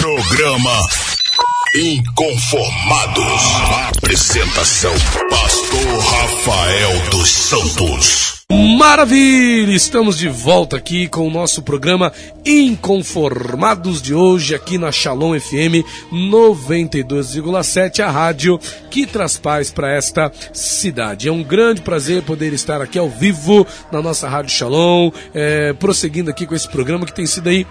Programa 0.00 0.88
Inconformados. 1.76 3.42
Apresentação: 3.98 4.94
Pastor 5.28 5.98
Rafael 5.98 7.10
dos 7.10 7.28
Santos. 7.28 8.40
Maravilha! 8.78 9.72
Estamos 9.72 10.16
de 10.16 10.26
volta 10.26 10.78
aqui 10.78 11.06
com 11.06 11.28
o 11.28 11.30
nosso 11.30 11.60
programa 11.60 12.14
Inconformados 12.46 14.00
de 14.00 14.14
hoje, 14.14 14.54
aqui 14.54 14.78
na 14.78 14.90
Shalom 14.90 15.38
FM 15.38 15.84
92,7, 16.10 18.00
a 18.00 18.10
rádio 18.10 18.58
que 18.90 19.06
traz 19.06 19.36
paz 19.36 19.70
para 19.70 19.94
esta 19.94 20.32
cidade. 20.54 21.28
É 21.28 21.32
um 21.32 21.42
grande 21.42 21.82
prazer 21.82 22.22
poder 22.22 22.54
estar 22.54 22.80
aqui 22.80 22.98
ao 22.98 23.10
vivo 23.10 23.66
na 23.92 24.00
nossa 24.00 24.26
Rádio 24.30 24.50
Shalom, 24.50 25.10
é, 25.34 25.74
prosseguindo 25.74 26.30
aqui 26.30 26.46
com 26.46 26.54
esse 26.54 26.68
programa 26.70 27.04
que 27.04 27.14
tem 27.14 27.26
sido 27.26 27.50
aí 27.50 27.66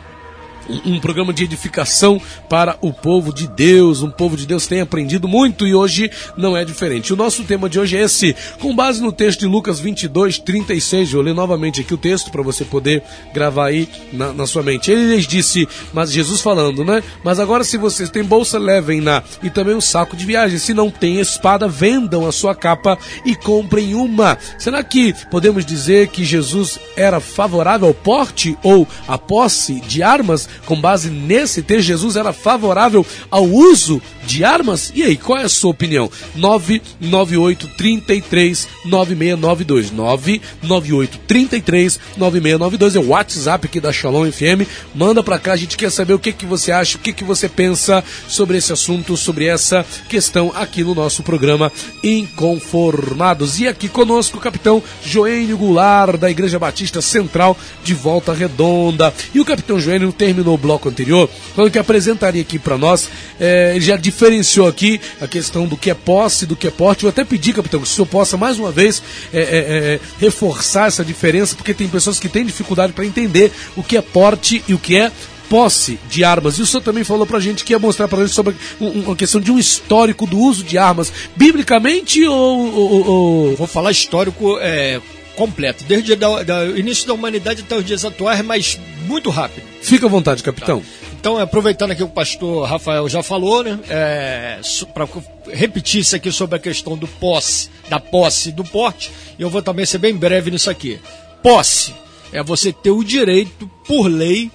um 0.86 1.00
programa 1.00 1.34
de 1.34 1.44
edificação 1.44 2.22
para 2.48 2.78
o 2.82 2.94
povo 2.94 3.34
de 3.34 3.48
Deus. 3.48 4.02
Um 4.02 4.12
povo 4.12 4.38
de 4.38 4.46
Deus 4.46 4.68
tem 4.68 4.82
aprendido 4.82 5.28
muito 5.28 5.68
e 5.68 5.74
hoje 5.74 6.12
não 6.38 6.56
é 6.56 6.64
diferente. 6.64 7.12
O 7.14 7.16
nosso 7.16 7.44
tema 7.44 7.70
de 7.70 7.80
hoje 7.80 7.98
é 7.98 8.02
esse, 8.02 8.36
com 8.60 8.76
base 8.76 9.02
no 9.02 9.12
texto 9.12 9.42
de 9.42 9.48
Lucas 9.48 9.80
22, 9.80 10.40
36. 10.40 11.14
Eu 11.14 11.22
ler 11.22 11.34
novamente 11.34 11.82
aqui 11.82 11.94
o 11.94 11.98
texto 11.98 12.32
para 12.32 12.42
você 12.42 12.64
poder 12.64 13.04
gravar 13.34 13.68
aí 13.68 13.90
na, 14.14 14.34
na, 14.34 14.46
sua 14.46 14.64
mente. 14.64 14.92
Ele 14.92 15.16
lhes 15.16 15.28
disse, 15.28 15.68
mas 15.94 16.12
Jesus 16.12 16.42
falando, 16.42 16.84
né? 16.84 17.04
Mas 17.24 17.40
agora, 17.40 17.64
se 17.64 17.78
vocês 17.78 18.10
têm 18.10 18.24
bolsa, 18.24 18.60
levem-na 18.60 19.24
e 19.42 19.50
também 19.50 19.76
um 19.76 19.82
saco 19.82 20.16
de 20.16 20.26
viagem. 20.26 20.60
Se 20.60 20.74
não 20.74 20.90
tem 20.90 21.20
espada, 21.20 21.68
vendam 21.68 22.28
a 22.28 22.32
sua 22.32 22.54
capa 22.54 22.98
e 23.26 23.36
comprem 23.36 23.96
uma. 23.96 24.38
Será 24.58 24.84
que 24.84 25.14
podemos 25.32 25.66
dizer 25.66 26.10
que 26.10 26.24
Jesus 26.24 26.80
era 26.96 27.20
favorável 27.20 27.88
ao 27.88 27.94
porte 27.94 28.58
ou 28.64 28.88
à 29.08 29.18
posse 29.18 29.80
de 29.82 30.04
armas? 30.04 30.48
Com 30.66 30.80
base 30.80 31.10
nesse 31.10 31.62
texto, 31.62 31.88
Jesus 31.88 32.16
era 32.16 32.34
favorável 32.34 33.06
ao 33.30 33.46
uso 33.46 34.02
de 34.26 34.44
armas? 34.44 34.92
E 34.94 35.04
aí, 35.04 35.18
qual 35.18 35.40
é 35.40 35.44
a 35.44 35.50
sua 35.50 35.72
opinião? 35.72 36.10
998 36.36 37.68
33 37.78 38.68
9692. 38.86 39.92
998 39.92 41.20
33 41.28 42.00
9692 42.18 42.96
é 42.96 43.00
o 43.00 43.08
WhatsApp 43.10 43.66
aqui 43.66 43.80
da 43.80 43.92
Shalom 43.92 44.32
FM. 44.32 44.68
Manda 44.94 45.24
pra 45.24 45.40
cá, 45.40 45.54
a 45.54 45.58
gente 45.58 45.78
quer 45.78 45.92
saber 45.92 46.14
o 46.14 46.20
que, 46.20 46.32
que 46.32 46.46
você 46.46 46.72
acha, 46.72 46.98
o 46.98 47.00
que, 47.00 47.14
que 47.14 47.24
você 47.24 47.50
pensa 47.50 48.04
sobre 48.28 48.58
esse 48.58 48.72
assunto, 48.72 49.18
sobre 49.18 49.46
essa 49.46 49.86
questão 50.08 50.52
aqui 50.56 50.84
no 50.84 50.94
nosso 50.94 51.24
programa 51.24 51.72
Inconformados. 52.04 53.60
E 53.60 53.68
aqui 53.68 53.88
conosco 53.88 54.38
o 54.38 54.42
capitão 54.42 54.82
Joênio 55.04 55.58
Goulart, 55.58 56.18
da 56.18 56.30
Igreja 56.30 56.60
Batista 56.60 57.02
Central 57.02 57.58
de 57.84 57.94
Volta 57.94 58.34
Redonda. 58.34 59.14
E 59.34 59.40
o 59.40 59.46
capitão 59.46 59.80
Joênio 59.80 60.12
terminou 60.12 60.49
no 60.50 60.58
bloco 60.58 60.90
anterior, 60.90 61.30
falando 61.56 61.72
que 61.72 61.80
apresentaria 61.80 62.42
aqui 62.42 62.58
para 62.58 62.78
nós. 62.78 63.10
É, 63.40 63.72
ele 63.76 63.86
já 63.86 63.96
diferenciou 63.96 64.68
aqui 64.68 65.00
a 65.22 65.28
questão 65.28 65.68
do 65.68 65.78
que 65.78 65.90
é 65.90 65.94
posse, 65.94 66.46
do 66.46 66.56
que 66.56 66.68
é 66.68 66.72
porte. 66.72 67.04
Eu 67.04 67.10
até 67.10 67.24
pedi, 67.24 67.54
capitão, 67.54 67.80
que 67.80 67.88
o 67.88 67.90
senhor 67.90 68.08
possa 68.08 68.38
mais 68.38 68.58
uma 68.58 68.72
vez 68.72 69.02
é, 69.34 69.40
é, 69.40 69.44
é 69.44 70.00
reforçar 70.20 70.88
essa 70.88 71.06
diferença, 71.06 71.56
porque 71.56 71.74
tem 71.74 71.88
pessoas 71.88 72.20
que 72.20 72.28
têm 72.28 72.46
dificuldade 72.46 72.94
para 72.94 73.06
entender 73.06 73.52
o 73.76 73.84
que 73.84 73.98
é 73.98 74.02
porte 74.02 74.64
e 74.68 74.74
o 74.74 74.80
que 74.80 74.98
é 74.98 75.12
posse 75.50 76.00
de 76.10 76.24
armas. 76.24 76.58
E 76.58 76.62
o 76.62 76.66
senhor 76.66 76.82
também 76.82 77.04
falou 77.04 77.26
pra 77.26 77.40
gente 77.40 77.64
que 77.64 77.74
ia 77.74 77.80
mostrar 77.80 78.08
pra 78.08 78.20
gente 78.20 78.34
sobre 78.34 78.56
uma 78.80 79.16
questão 79.16 79.42
de 79.42 79.52
um 79.52 79.58
histórico 79.58 80.26
do 80.26 80.38
uso 80.38 80.64
de 80.64 80.78
armas, 80.78 81.12
biblicamente 81.36 82.24
ou. 82.26 82.76
ou, 82.76 83.08
ou... 83.08 83.56
Vou 83.56 83.68
falar 83.68 83.92
histórico 83.92 84.58
é, 84.62 85.02
completo, 85.40 85.86
desde 85.86 86.12
o 86.12 86.78
início 86.78 87.08
da 87.08 87.14
humanidade 87.14 87.62
até 87.62 87.78
os 87.78 87.86
dias 87.86 88.04
atuais, 88.04 88.42
mas 88.44 88.78
muito 89.08 89.30
rápido. 89.30 89.66
Fica 89.82 90.06
à 90.06 90.10
vontade, 90.10 90.44
capitão. 90.44 90.82
Tá. 90.82 90.86
Então, 91.18 91.38
aproveitando 91.38 91.92
aqui 91.92 92.04
o 92.04 92.08
que 92.08 92.12
o 92.12 92.14
pastor 92.14 92.68
Rafael 92.68 93.08
já 93.08 93.24
falou, 93.24 93.64
né? 93.64 93.80
É, 93.88 94.60
para 94.94 95.08
repetir 95.54 96.02
isso 96.02 96.14
aqui 96.14 96.30
sobre 96.30 96.58
a 96.58 96.60
questão 96.60 96.98
do 96.98 97.08
posse, 97.08 97.70
da 97.90 98.02
posse 98.02 98.52
do 98.52 98.66
porte, 98.66 99.12
eu 99.40 99.50
vou 99.50 99.62
também 99.62 99.86
ser 99.86 100.00
bem 100.00 100.14
breve 100.14 100.52
nisso 100.52 100.70
aqui. 100.70 101.00
Posse 101.42 101.94
é 102.34 102.44
você 102.44 102.74
ter 102.74 102.92
o 102.92 103.02
direito, 103.02 103.66
por 103.88 104.08
lei, 104.08 104.52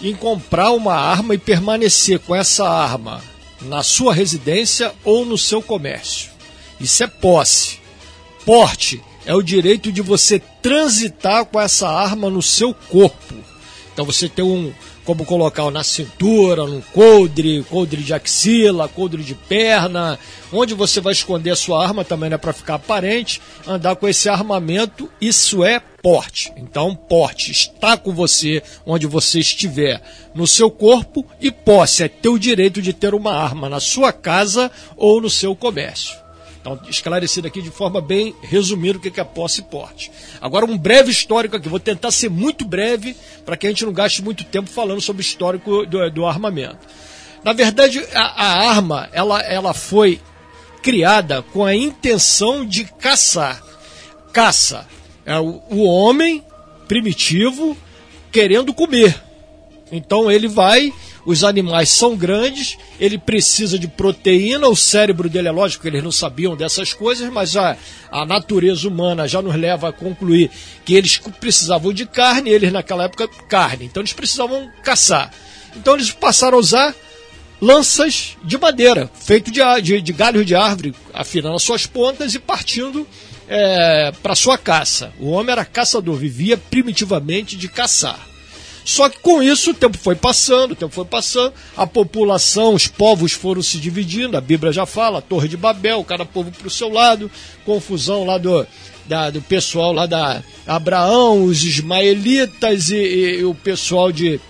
em 0.00 0.14
comprar 0.14 0.70
uma 0.70 0.94
arma 0.94 1.34
e 1.34 1.38
permanecer 1.38 2.18
com 2.20 2.34
essa 2.34 2.66
arma 2.66 3.22
na 3.60 3.82
sua 3.82 4.14
residência 4.14 4.92
ou 5.04 5.26
no 5.26 5.36
seu 5.36 5.60
comércio. 5.60 6.30
Isso 6.80 7.04
é 7.04 7.06
posse. 7.06 7.80
Porte 8.46 9.02
é 9.24 9.34
o 9.34 9.42
direito 9.42 9.92
de 9.92 10.02
você 10.02 10.40
transitar 10.60 11.44
com 11.44 11.60
essa 11.60 11.88
arma 11.88 12.28
no 12.28 12.42
seu 12.42 12.74
corpo. 12.74 13.34
Então 13.92 14.04
você 14.06 14.28
tem 14.28 14.44
um, 14.44 14.72
como 15.04 15.24
colocar 15.24 15.70
na 15.70 15.82
cintura, 15.82 16.64
no 16.66 16.80
coldre, 16.92 17.64
coldre 17.68 18.02
de 18.02 18.14
axila, 18.14 18.88
coldre 18.88 19.22
de 19.22 19.34
perna, 19.34 20.18
onde 20.52 20.74
você 20.74 21.00
vai 21.00 21.12
esconder 21.12 21.50
a 21.50 21.56
sua 21.56 21.84
arma 21.84 22.04
também 22.04 22.30
não 22.30 22.36
é 22.36 22.38
para 22.38 22.52
ficar 22.52 22.74
aparente, 22.74 23.40
andar 23.66 23.96
com 23.96 24.08
esse 24.08 24.28
armamento, 24.28 25.10
isso 25.20 25.64
é 25.64 25.80
porte. 25.80 26.52
Então, 26.56 26.94
porte 26.94 27.50
está 27.50 27.96
com 27.96 28.12
você 28.12 28.62
onde 28.86 29.06
você 29.06 29.40
estiver, 29.40 30.00
no 30.34 30.46
seu 30.46 30.70
corpo, 30.70 31.26
e 31.40 31.50
posse 31.50 32.02
é 32.02 32.08
ter 32.08 32.28
o 32.28 32.38
direito 32.38 32.80
de 32.80 32.92
ter 32.92 33.14
uma 33.14 33.34
arma 33.34 33.68
na 33.68 33.80
sua 33.80 34.12
casa 34.12 34.70
ou 34.96 35.20
no 35.20 35.28
seu 35.28 35.54
comércio. 35.54 36.21
Então, 36.62 36.78
esclarecido 36.88 37.48
aqui 37.48 37.60
de 37.60 37.72
forma 37.72 38.00
bem 38.00 38.36
resumida 38.40 38.96
o 38.96 39.00
que 39.00 39.20
é 39.20 39.24
posse 39.24 39.60
e 39.60 39.64
porte. 39.64 40.12
Agora, 40.40 40.64
um 40.64 40.78
breve 40.78 41.10
histórico 41.10 41.56
aqui. 41.56 41.68
Vou 41.68 41.80
tentar 41.80 42.12
ser 42.12 42.30
muito 42.30 42.64
breve 42.64 43.16
para 43.44 43.56
que 43.56 43.66
a 43.66 43.68
gente 43.70 43.84
não 43.84 43.92
gaste 43.92 44.22
muito 44.22 44.44
tempo 44.44 44.70
falando 44.70 45.00
sobre 45.00 45.20
o 45.20 45.26
histórico 45.26 45.84
do, 45.84 46.08
do 46.08 46.24
armamento. 46.24 46.78
Na 47.42 47.52
verdade, 47.52 48.00
a, 48.14 48.20
a, 48.20 48.70
arma 48.70 49.08
ela, 49.12 49.42
ela 49.42 49.74
foi 49.74 50.20
criada 50.80 51.42
com 51.42 51.64
a 51.64 51.74
intenção 51.74 52.64
de 52.64 52.84
caçar. 52.84 53.60
Caça. 54.32 54.86
É 55.26 55.36
o, 55.40 55.60
o 55.68 55.82
homem 55.82 56.44
primitivo 56.86 57.76
querendo 58.30 58.72
comer. 58.72 59.20
Então 59.90 60.30
ele 60.30 60.46
vai 60.46 60.92
os 61.24 61.44
animais 61.44 61.88
são 61.88 62.16
grandes, 62.16 62.76
ele 62.98 63.16
precisa 63.16 63.78
de 63.78 63.86
proteína, 63.86 64.68
o 64.68 64.76
cérebro 64.76 65.28
dele 65.28 65.48
é 65.48 65.52
lógico 65.52 65.86
eles 65.86 66.02
não 66.02 66.10
sabiam 66.10 66.56
dessas 66.56 66.92
coisas, 66.92 67.30
mas 67.30 67.52
já 67.52 67.76
a 68.10 68.26
natureza 68.26 68.88
humana 68.88 69.28
já 69.28 69.40
nos 69.40 69.54
leva 69.54 69.88
a 69.88 69.92
concluir 69.92 70.50
que 70.84 70.94
eles 70.94 71.18
precisavam 71.40 71.92
de 71.92 72.06
carne, 72.06 72.50
eles 72.50 72.72
naquela 72.72 73.04
época 73.04 73.28
carne, 73.48 73.86
então 73.86 74.00
eles 74.00 74.12
precisavam 74.12 74.68
caçar. 74.82 75.32
Então 75.76 75.94
eles 75.94 76.10
passaram 76.10 76.58
a 76.58 76.60
usar 76.60 76.94
lanças 77.60 78.36
de 78.42 78.58
madeira, 78.58 79.08
feito 79.14 79.50
de, 79.50 79.60
de, 79.80 80.00
de 80.00 80.12
galhos 80.12 80.44
de 80.44 80.54
árvore, 80.54 80.94
afinando 81.14 81.54
as 81.54 81.62
suas 81.62 81.86
pontas 81.86 82.34
e 82.34 82.38
partindo 82.40 83.06
é, 83.48 84.12
para 84.22 84.34
sua 84.34 84.58
caça. 84.58 85.12
O 85.20 85.30
homem 85.30 85.52
era 85.52 85.64
caçador, 85.64 86.16
vivia 86.16 86.56
primitivamente 86.56 87.56
de 87.56 87.68
caçar. 87.68 88.31
Só 88.84 89.08
que 89.08 89.18
com 89.18 89.42
isso 89.42 89.70
o 89.70 89.74
tempo 89.74 89.96
foi 89.96 90.16
passando, 90.16 90.72
o 90.72 90.76
tempo 90.76 90.92
foi 90.92 91.04
passando, 91.04 91.52
a 91.76 91.86
população, 91.86 92.74
os 92.74 92.86
povos 92.86 93.32
foram 93.32 93.62
se 93.62 93.78
dividindo, 93.78 94.36
a 94.36 94.40
Bíblia 94.40 94.72
já 94.72 94.84
fala, 94.84 95.18
a 95.18 95.22
Torre 95.22 95.48
de 95.48 95.56
Babel, 95.56 96.02
cada 96.04 96.24
povo 96.24 96.50
para 96.50 96.66
o 96.66 96.70
seu 96.70 96.88
lado, 96.88 97.30
confusão 97.64 98.24
lá 98.24 98.38
do, 98.38 98.66
da, 99.06 99.30
do 99.30 99.40
pessoal 99.40 99.92
lá 99.92 100.06
da 100.06 100.42
Abraão, 100.66 101.44
os 101.44 101.62
ismaelitas 101.62 102.90
e, 102.90 102.96
e, 102.96 103.40
e 103.40 103.44
o 103.44 103.54
pessoal 103.54 104.10
de, 104.10 104.40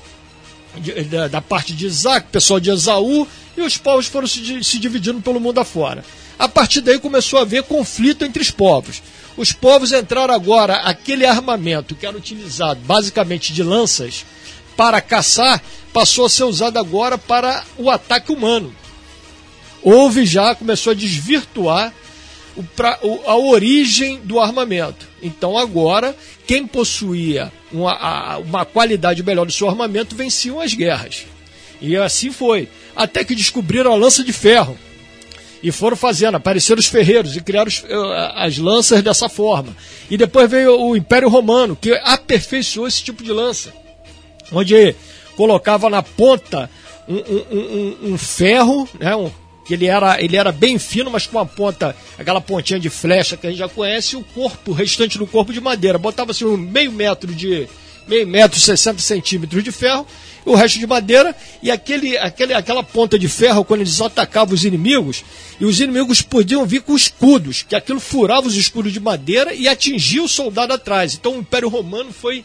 de 0.79 1.03
da, 1.05 1.29
da, 1.29 1.41
parte 1.43 1.75
de 1.75 1.87
Isaac, 1.87 2.27
o 2.27 2.33
pessoal 2.33 2.59
de 2.59 2.71
Esaú, 2.71 3.29
e 3.57 3.61
os 3.61 3.77
povos 3.77 4.07
foram 4.07 4.27
se, 4.27 4.65
se 4.65 4.79
dividindo 4.79 5.21
pelo 5.21 5.41
mundo 5.41 5.59
afora. 5.59 6.03
A 6.39 6.49
partir 6.49 6.81
daí 6.81 6.99
começou 6.99 7.39
a 7.39 7.43
haver 7.43 7.63
conflito 7.65 8.25
entre 8.25 8.43
os 8.43 8.51
povos. 8.51 9.03
Os 9.37 9.53
povos 9.53 9.93
entraram 9.93 10.35
agora, 10.35 10.77
aquele 10.77 11.25
armamento 11.25 11.95
que 11.95 12.07
era 12.07 12.17
utilizado 12.17 12.81
basicamente 12.81 13.53
de 13.53 13.63
lanças 13.63 14.25
para 14.77 15.01
caçar, 15.01 15.63
passou 15.93 16.27
a 16.27 16.31
ser 16.31 16.45
usado 16.45 16.79
agora 16.79 17.17
para 17.17 17.65
o 17.77 17.91
ataque 17.91 18.33
humano. 18.33 18.75
Houve 19.83 20.25
já, 20.27 20.55
começou 20.55 20.93
a 20.93 20.95
desvirtuar 20.95 21.93
o, 22.57 22.63
pra, 22.63 22.99
o, 23.03 23.21
a 23.27 23.37
origem 23.37 24.21
do 24.23 24.39
armamento. 24.39 25.09
Então 25.23 25.57
agora, 25.59 26.17
quem 26.47 26.67
possuía 26.67 27.53
uma, 27.73 27.93
a, 27.93 28.39
uma 28.39 28.65
qualidade 28.65 29.23
melhor 29.23 29.47
do 29.47 29.53
seu 29.53 29.69
armamento 29.69 30.15
venciam 30.15 30.61
as 30.61 30.75
guerras. 30.75 31.27
E 31.81 31.97
assim 31.97 32.31
foi. 32.31 32.69
Até 32.95 33.25
que 33.25 33.35
descobriram 33.35 33.93
a 33.93 33.97
lança 33.97 34.23
de 34.23 34.33
ferro 34.33 34.79
e 35.63 35.71
foram 35.71 35.97
fazendo, 35.97 36.37
apareceram 36.37 36.81
os 36.81 36.87
ferreiros 36.87 37.37
e 37.37 37.41
criaram 37.41 37.69
os, 37.69 37.85
eh, 37.89 38.33
as 38.35 38.59
lanças 38.59 39.03
dessa 39.03 39.29
forma. 39.29 39.77
E 40.11 40.17
depois 40.17 40.51
veio 40.51 40.81
o 40.81 40.97
Império 40.97 41.29
Romano, 41.29 41.77
que 41.77 41.93
aperfeiçoou 42.03 42.87
esse 42.87 43.03
tipo 43.03 43.23
de 43.23 43.33
lança, 43.33 43.73
onde 44.51 44.95
colocava 45.37 45.89
na 45.89 46.03
ponta 46.03 46.69
um, 47.09 47.17
um, 47.17 47.59
um, 47.59 48.13
um 48.13 48.19
ferro, 48.19 48.89
né, 48.99 49.13
que 49.65 49.75
ele 49.75 49.87
era, 49.87 50.23
ele 50.23 50.37
era 50.37 50.51
bem 50.51 50.79
fino, 50.79 51.11
mas 51.11 51.27
com 51.27 51.39
a 51.39 51.47
ponta, 51.47 51.95
aquela 52.19 52.41
pontinha 52.41 52.81
de 52.81 52.91
flecha 52.91 53.37
que 53.37 53.47
a 53.47 53.51
gente 53.51 53.59
já 53.59 53.69
conhece, 53.69 54.15
e 54.15 54.19
o 54.19 54.25
corpo, 54.25 54.73
o 54.73 54.75
restante 54.75 55.19
do 55.19 55.27
corpo 55.27 55.53
de 55.53 55.61
madeira. 55.61 55.99
Botava 55.99 56.33
assim 56.33 56.45
um 56.45 56.57
meio 56.57 56.91
metro 56.91 57.33
de, 57.33 57.69
meio 58.07 58.27
metro, 58.27 58.59
60 58.59 59.01
centímetros 59.01 59.63
de 59.63 59.73
ferro, 59.73 60.07
o 60.45 60.55
resto 60.55 60.79
de 60.79 60.87
madeira, 60.87 61.35
e 61.63 61.71
aquele, 61.71 62.17
aquele, 62.19 62.53
aquela 62.53 62.83
ponta 62.83 63.19
de 63.19 63.29
ferro, 63.29 63.65
quando 63.65 63.83
eles 63.83 64.01
atacavam 64.01 64.55
os 64.55 64.65
inimigos, 64.65 65.25
e 65.61 65.65
os 65.65 65.81
inimigos 65.81 66.21
podiam 66.21 66.67
vir 66.67 66.83
com 66.83 66.97
escudos, 66.97 67.63
que 67.63 67.77
aquilo 67.77 68.01
furava 68.01 68.47
os 68.47 68.57
escudos 68.57 68.93
de 68.93 69.01
madeira 69.01 69.55
e 69.55 69.69
atingia 69.69 70.23
o 70.23 70.29
soldado 70.29 70.73
atrás. 70.73 71.15
Então 71.15 71.37
o 71.37 71.41
Império 71.41 71.69
Romano 71.69 72.13
foi 72.13 72.45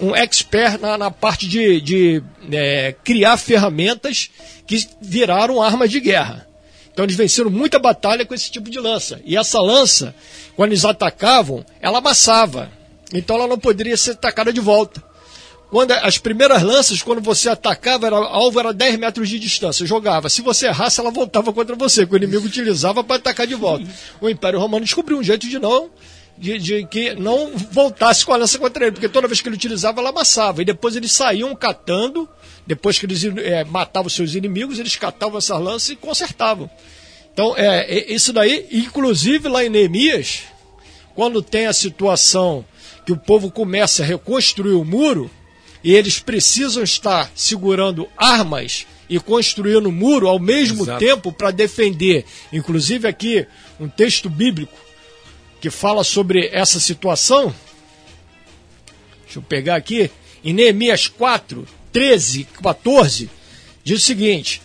um 0.00 0.14
expert 0.14 0.80
na, 0.80 0.96
na 0.96 1.10
parte 1.10 1.48
de, 1.48 1.80
de 1.80 2.22
é, 2.52 2.94
criar 3.02 3.36
ferramentas 3.36 4.30
que 4.66 4.86
viraram 5.00 5.62
armas 5.62 5.90
de 5.90 6.00
guerra. 6.00 6.46
Então 6.92 7.04
eles 7.04 7.16
venceram 7.16 7.50
muita 7.50 7.78
batalha 7.78 8.26
com 8.26 8.34
esse 8.34 8.50
tipo 8.50 8.68
de 8.68 8.78
lança. 8.78 9.20
E 9.24 9.36
essa 9.36 9.60
lança, 9.60 10.14
quando 10.56 10.72
eles 10.72 10.84
atacavam, 10.84 11.64
ela 11.80 11.98
amassava. 11.98 12.70
Então 13.12 13.36
ela 13.36 13.46
não 13.46 13.58
poderia 13.58 13.96
ser 13.96 14.12
atacada 14.12 14.52
de 14.52 14.60
volta. 14.60 15.02
Quando 15.70 15.92
as 15.92 16.16
primeiras 16.16 16.62
lanças, 16.62 17.02
quando 17.02 17.20
você 17.20 17.48
atacava, 17.48 18.06
era, 18.06 18.16
alvo 18.16 18.58
era 18.58 18.72
10 18.72 18.96
metros 18.96 19.28
de 19.28 19.38
distância, 19.38 19.84
jogava. 19.84 20.30
Se 20.30 20.40
você 20.40 20.66
errasse, 20.66 20.98
ela 20.98 21.10
voltava 21.10 21.52
contra 21.52 21.76
você, 21.76 22.06
que 22.06 22.14
o 22.14 22.16
inimigo 22.16 22.46
utilizava 22.46 23.04
para 23.04 23.16
atacar 23.16 23.46
de 23.46 23.54
volta. 23.54 23.86
O 24.18 24.30
Império 24.30 24.58
Romano 24.58 24.84
descobriu 24.84 25.18
um 25.18 25.22
jeito 25.22 25.46
de 25.46 25.58
não 25.58 25.90
de, 26.38 26.58
de, 26.58 26.86
que 26.86 27.14
não 27.14 27.50
voltasse 27.70 28.24
com 28.24 28.32
a 28.32 28.36
lança 28.36 28.58
contra 28.58 28.84
ele, 28.84 28.92
porque 28.92 29.08
toda 29.08 29.26
vez 29.26 29.40
que 29.40 29.48
ele 29.48 29.56
utilizava, 29.56 30.00
ela 30.00 30.10
amassava. 30.10 30.62
E 30.62 30.64
depois 30.64 30.94
eles 30.96 31.12
saíam 31.12 31.54
catando, 31.54 32.28
depois 32.66 32.98
que 32.98 33.06
eles 33.06 33.24
é, 33.24 33.64
matavam 33.64 34.08
seus 34.08 34.34
inimigos, 34.34 34.78
eles 34.78 34.96
catavam 34.96 35.38
essas 35.38 35.60
lanças 35.60 35.90
e 35.90 35.96
consertavam. 35.96 36.70
Então, 37.32 37.54
é, 37.56 37.86
é, 37.88 38.12
isso 38.12 38.32
daí, 38.32 38.66
inclusive 38.70 39.48
lá 39.48 39.64
em 39.64 39.68
Neemias, 39.68 40.42
quando 41.14 41.42
tem 41.42 41.66
a 41.66 41.72
situação 41.72 42.64
que 43.08 43.12
o 43.12 43.16
povo 43.16 43.50
começa 43.50 44.02
a 44.02 44.06
reconstruir 44.06 44.74
o 44.74 44.84
muro, 44.84 45.30
e 45.82 45.94
eles 45.94 46.18
precisam 46.18 46.82
estar 46.82 47.32
segurando 47.34 48.06
armas 48.18 48.86
e 49.08 49.18
construindo 49.18 49.90
muro 49.90 50.28
ao 50.28 50.38
mesmo 50.38 50.82
Exato. 50.82 50.98
tempo 50.98 51.32
para 51.32 51.50
defender. 51.50 52.26
Inclusive 52.52 53.08
aqui 53.08 53.46
um 53.80 53.88
texto 53.88 54.28
bíblico 54.28 54.76
que 55.58 55.70
fala 55.70 56.04
sobre 56.04 56.50
essa 56.52 56.78
situação. 56.78 57.54
Deixa 59.24 59.38
eu 59.38 59.42
pegar 59.42 59.76
aqui. 59.76 60.10
Em 60.44 60.52
Neemias 60.52 61.08
4, 61.08 61.66
13, 61.90 62.46
14, 62.62 63.30
diz 63.82 64.02
o 64.02 64.04
seguinte: 64.04 64.60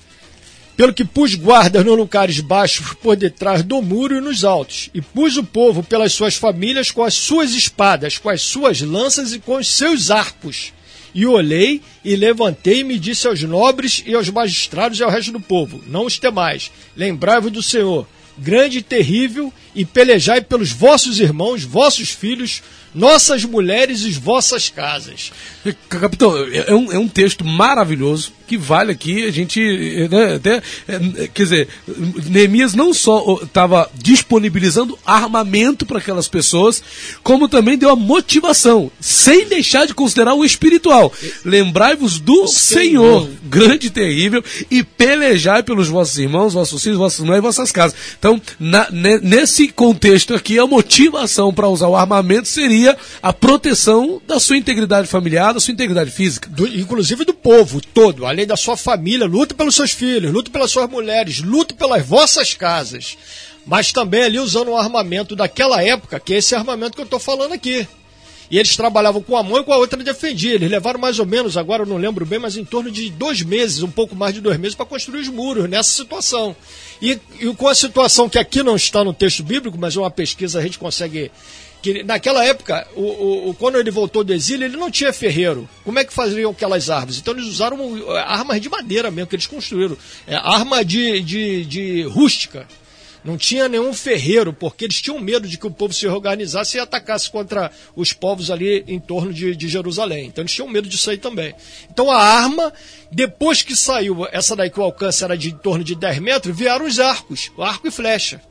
Pelo 0.75 0.93
que 0.93 1.05
pus 1.05 1.35
guardas 1.35 1.85
nos 1.85 1.95
lugares 1.95 2.39
baixos 2.39 2.93
por 2.93 3.15
detrás 3.15 3.61
do 3.61 3.81
muro 3.81 4.17
e 4.17 4.21
nos 4.21 4.43
altos, 4.43 4.89
e 4.93 5.01
pus 5.01 5.37
o 5.37 5.43
povo 5.43 5.83
pelas 5.83 6.13
suas 6.13 6.35
famílias 6.35 6.89
com 6.89 7.03
as 7.03 7.13
suas 7.13 7.53
espadas, 7.53 8.17
com 8.17 8.29
as 8.29 8.41
suas 8.41 8.81
lanças 8.81 9.33
e 9.33 9.39
com 9.39 9.57
os 9.57 9.67
seus 9.67 10.09
arcos. 10.09 10.73
E 11.13 11.27
olhei 11.27 11.79
e 12.03 12.15
levantei 12.15 12.81
e 12.81 12.97
disse 12.97 13.27
aos 13.27 13.43
nobres 13.43 14.03
e 14.03 14.15
aos 14.15 14.29
magistrados 14.29 14.99
e 14.99 15.03
ao 15.03 15.11
resto 15.11 15.31
do 15.31 15.39
povo: 15.39 15.79
Não 15.85 16.05
os 16.05 16.17
temais, 16.17 16.71
lembrai-vos 16.97 17.51
do 17.51 17.61
Senhor, 17.61 18.07
grande 18.35 18.79
e 18.79 18.81
terrível, 18.81 19.53
e 19.75 19.85
pelejai 19.85 20.41
pelos 20.41 20.71
vossos 20.71 21.19
irmãos, 21.19 21.63
vossos 21.63 22.09
filhos, 22.09 22.61
nossas 22.93 23.43
mulheres 23.43 24.01
e 24.01 24.11
vossas 24.11 24.69
casas. 24.69 25.31
Capitão, 25.89 26.35
é 26.51 26.73
um, 26.73 26.91
é 26.91 26.97
um 26.97 27.07
texto 27.07 27.43
maravilhoso 27.43 28.31
que 28.47 28.57
vale 28.57 28.91
aqui 28.91 29.23
a 29.23 29.31
gente. 29.31 29.59
Né, 30.09 30.35
até, 30.35 30.61
é, 30.87 31.27
quer 31.33 31.43
dizer, 31.43 31.67
Neemias 32.29 32.73
não 32.73 32.93
só 32.93 33.39
estava 33.41 33.89
disponibilizando 33.95 34.97
armamento 35.05 35.85
para 35.85 35.97
aquelas 35.97 36.27
pessoas, 36.27 36.83
como 37.23 37.49
também 37.49 37.77
deu 37.77 37.89
a 37.89 37.95
motivação, 37.95 38.91
sem 38.99 39.47
deixar 39.47 39.87
de 39.87 39.93
considerar 39.93 40.35
o 40.35 40.45
espiritual. 40.45 41.11
Lembrai-vos 41.43 42.19
do 42.19 42.47
Senhor, 42.47 43.23
Senhor, 43.23 43.29
grande 43.45 43.87
e 43.87 43.91
terrível, 43.91 44.43
e 44.69 44.83
pelejai 44.83 45.63
pelos 45.63 45.87
vossos 45.87 46.17
irmãos, 46.17 46.53
vossos 46.53 46.83
filhos, 46.83 46.97
vossas 46.97 47.21
mulheres 47.21 47.39
e 47.39 47.47
vossas 47.47 47.71
casas. 47.71 47.97
Então, 48.19 48.39
na, 48.59 48.87
nesse 48.91 49.62
contexto 49.69 50.33
aqui, 50.33 50.57
a 50.59 50.65
motivação 50.65 51.53
para 51.53 51.67
usar 51.67 51.87
o 51.87 51.95
armamento 51.95 52.47
seria 52.47 52.97
a 53.21 53.31
proteção 53.31 54.21
da 54.27 54.39
sua 54.39 54.57
integridade 54.57 55.07
familiar, 55.07 55.53
da 55.53 55.59
sua 55.59 55.73
integridade 55.73 56.11
física. 56.11 56.49
Do, 56.49 56.67
inclusive 56.67 57.25
do 57.25 57.33
povo 57.33 57.81
todo, 57.81 58.25
além 58.25 58.45
da 58.45 58.57
sua 58.57 58.75
família, 58.75 59.25
luta 59.25 59.53
pelos 59.53 59.75
seus 59.75 59.91
filhos, 59.91 60.31
luta 60.31 60.51
pelas 60.51 60.71
suas 60.71 60.89
mulheres, 60.89 61.39
luta 61.39 61.73
pelas 61.73 62.05
vossas 62.05 62.53
casas. 62.53 63.17
Mas 63.65 63.91
também 63.91 64.23
ali 64.23 64.39
usando 64.39 64.69
o 64.69 64.77
armamento 64.77 65.35
daquela 65.35 65.81
época, 65.81 66.19
que 66.19 66.33
é 66.33 66.37
esse 66.37 66.53
armamento 66.53 66.95
que 66.95 67.01
eu 67.01 67.05
estou 67.05 67.19
falando 67.19 67.53
aqui. 67.53 67.87
E 68.49 68.57
eles 68.57 68.75
trabalhavam 68.75 69.21
com 69.21 69.35
a 69.37 69.43
mão 69.43 69.59
e 69.59 69.63
com 69.63 69.73
a 69.73 69.77
outra 69.77 70.01
defendia. 70.03 70.55
Eles 70.55 70.69
levaram 70.69 70.99
mais 70.99 71.19
ou 71.19 71.25
menos, 71.25 71.57
agora 71.57 71.83
eu 71.83 71.87
não 71.87 71.97
lembro 71.97 72.25
bem, 72.25 72.39
mas 72.39 72.57
em 72.57 72.65
torno 72.65 72.91
de 72.91 73.09
dois 73.09 73.41
meses, 73.41 73.81
um 73.81 73.91
pouco 73.91 74.15
mais 74.15 74.33
de 74.33 74.41
dois 74.41 74.57
meses, 74.57 74.75
para 74.75 74.85
construir 74.85 75.21
os 75.21 75.29
muros 75.29 75.69
nessa 75.69 75.89
situação. 75.89 76.55
E, 77.01 77.19
e, 77.39 77.53
com 77.55 77.67
a 77.67 77.75
situação 77.75 78.29
que 78.29 78.39
aqui 78.39 78.61
não 78.63 78.75
está 78.75 79.03
no 79.03 79.13
texto 79.13 79.43
bíblico, 79.43 79.77
mas 79.77 79.95
é 79.95 79.99
uma 79.99 80.11
pesquisa 80.11 80.59
a 80.59 80.61
gente 80.61 80.79
consegue 80.79 81.31
que 81.83 82.01
naquela 82.01 82.45
época, 82.45 82.87
o, 82.95 83.49
o, 83.49 83.53
quando 83.55 83.77
ele 83.77 83.91
voltou 83.91 84.23
do 84.23 84.33
exílio, 84.33 84.63
ele 84.63 84.77
não 84.77 84.89
tinha 84.89 85.11
ferreiro. 85.11 85.67
Como 85.83 85.99
é 85.99 86.05
que 86.05 86.13
faziam 86.13 86.49
aquelas 86.49 86.89
árvores? 86.89 87.19
Então 87.19 87.33
eles 87.33 87.45
usaram 87.45 87.77
é, 88.15 88.21
armas 88.21 88.61
de 88.61 88.69
madeira 88.69 89.11
mesmo, 89.11 89.27
que 89.27 89.35
eles 89.35 89.47
construíram. 89.47 89.97
É, 90.25 90.33
arma 90.33 90.83
de, 90.85 91.19
de, 91.19 91.65
de 91.65 92.03
rústica. 92.03 92.65
Não 93.23 93.37
tinha 93.37 93.69
nenhum 93.69 93.93
ferreiro, 93.93 94.51
porque 94.51 94.85
eles 94.85 95.01
tinham 95.01 95.19
medo 95.19 95.47
de 95.47 95.57
que 95.57 95.65
o 95.65 95.71
povo 95.71 95.93
se 95.93 96.05
organizasse 96.07 96.77
e 96.77 96.79
atacasse 96.79 97.29
contra 97.29 97.71
os 97.95 98.11
povos 98.11 98.51
ali 98.51 98.83
em 98.87 98.99
torno 98.99 99.33
de, 99.33 99.55
de 99.55 99.67
Jerusalém. 99.67 100.27
Então 100.27 100.41
eles 100.41 100.53
tinham 100.53 100.67
medo 100.67 100.89
disso 100.89 101.09
aí 101.09 101.17
também. 101.17 101.55
Então 101.89 102.11
a 102.11 102.17
arma, 102.17 102.73
depois 103.11 103.61
que 103.61 103.75
saiu, 103.75 104.27
essa 104.31 104.55
daí 104.55 104.69
que 104.69 104.79
o 104.79 104.83
alcance 104.83 105.23
era 105.23 105.37
de 105.37 105.49
em 105.51 105.57
torno 105.57 105.83
de 105.83 105.95
10 105.95 106.19
metros, 106.19 106.57
vieram 106.57 106.85
os 106.85 106.99
arcos, 106.99 107.51
arco 107.57 107.87
e 107.87 107.91
flecha 107.91 108.41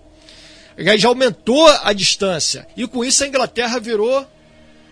já 0.97 1.09
aumentou 1.09 1.69
a 1.69 1.93
distância. 1.93 2.67
E 2.77 2.87
com 2.87 3.05
isso 3.05 3.23
a 3.25 3.27
Inglaterra 3.27 3.79
virou 3.79 4.27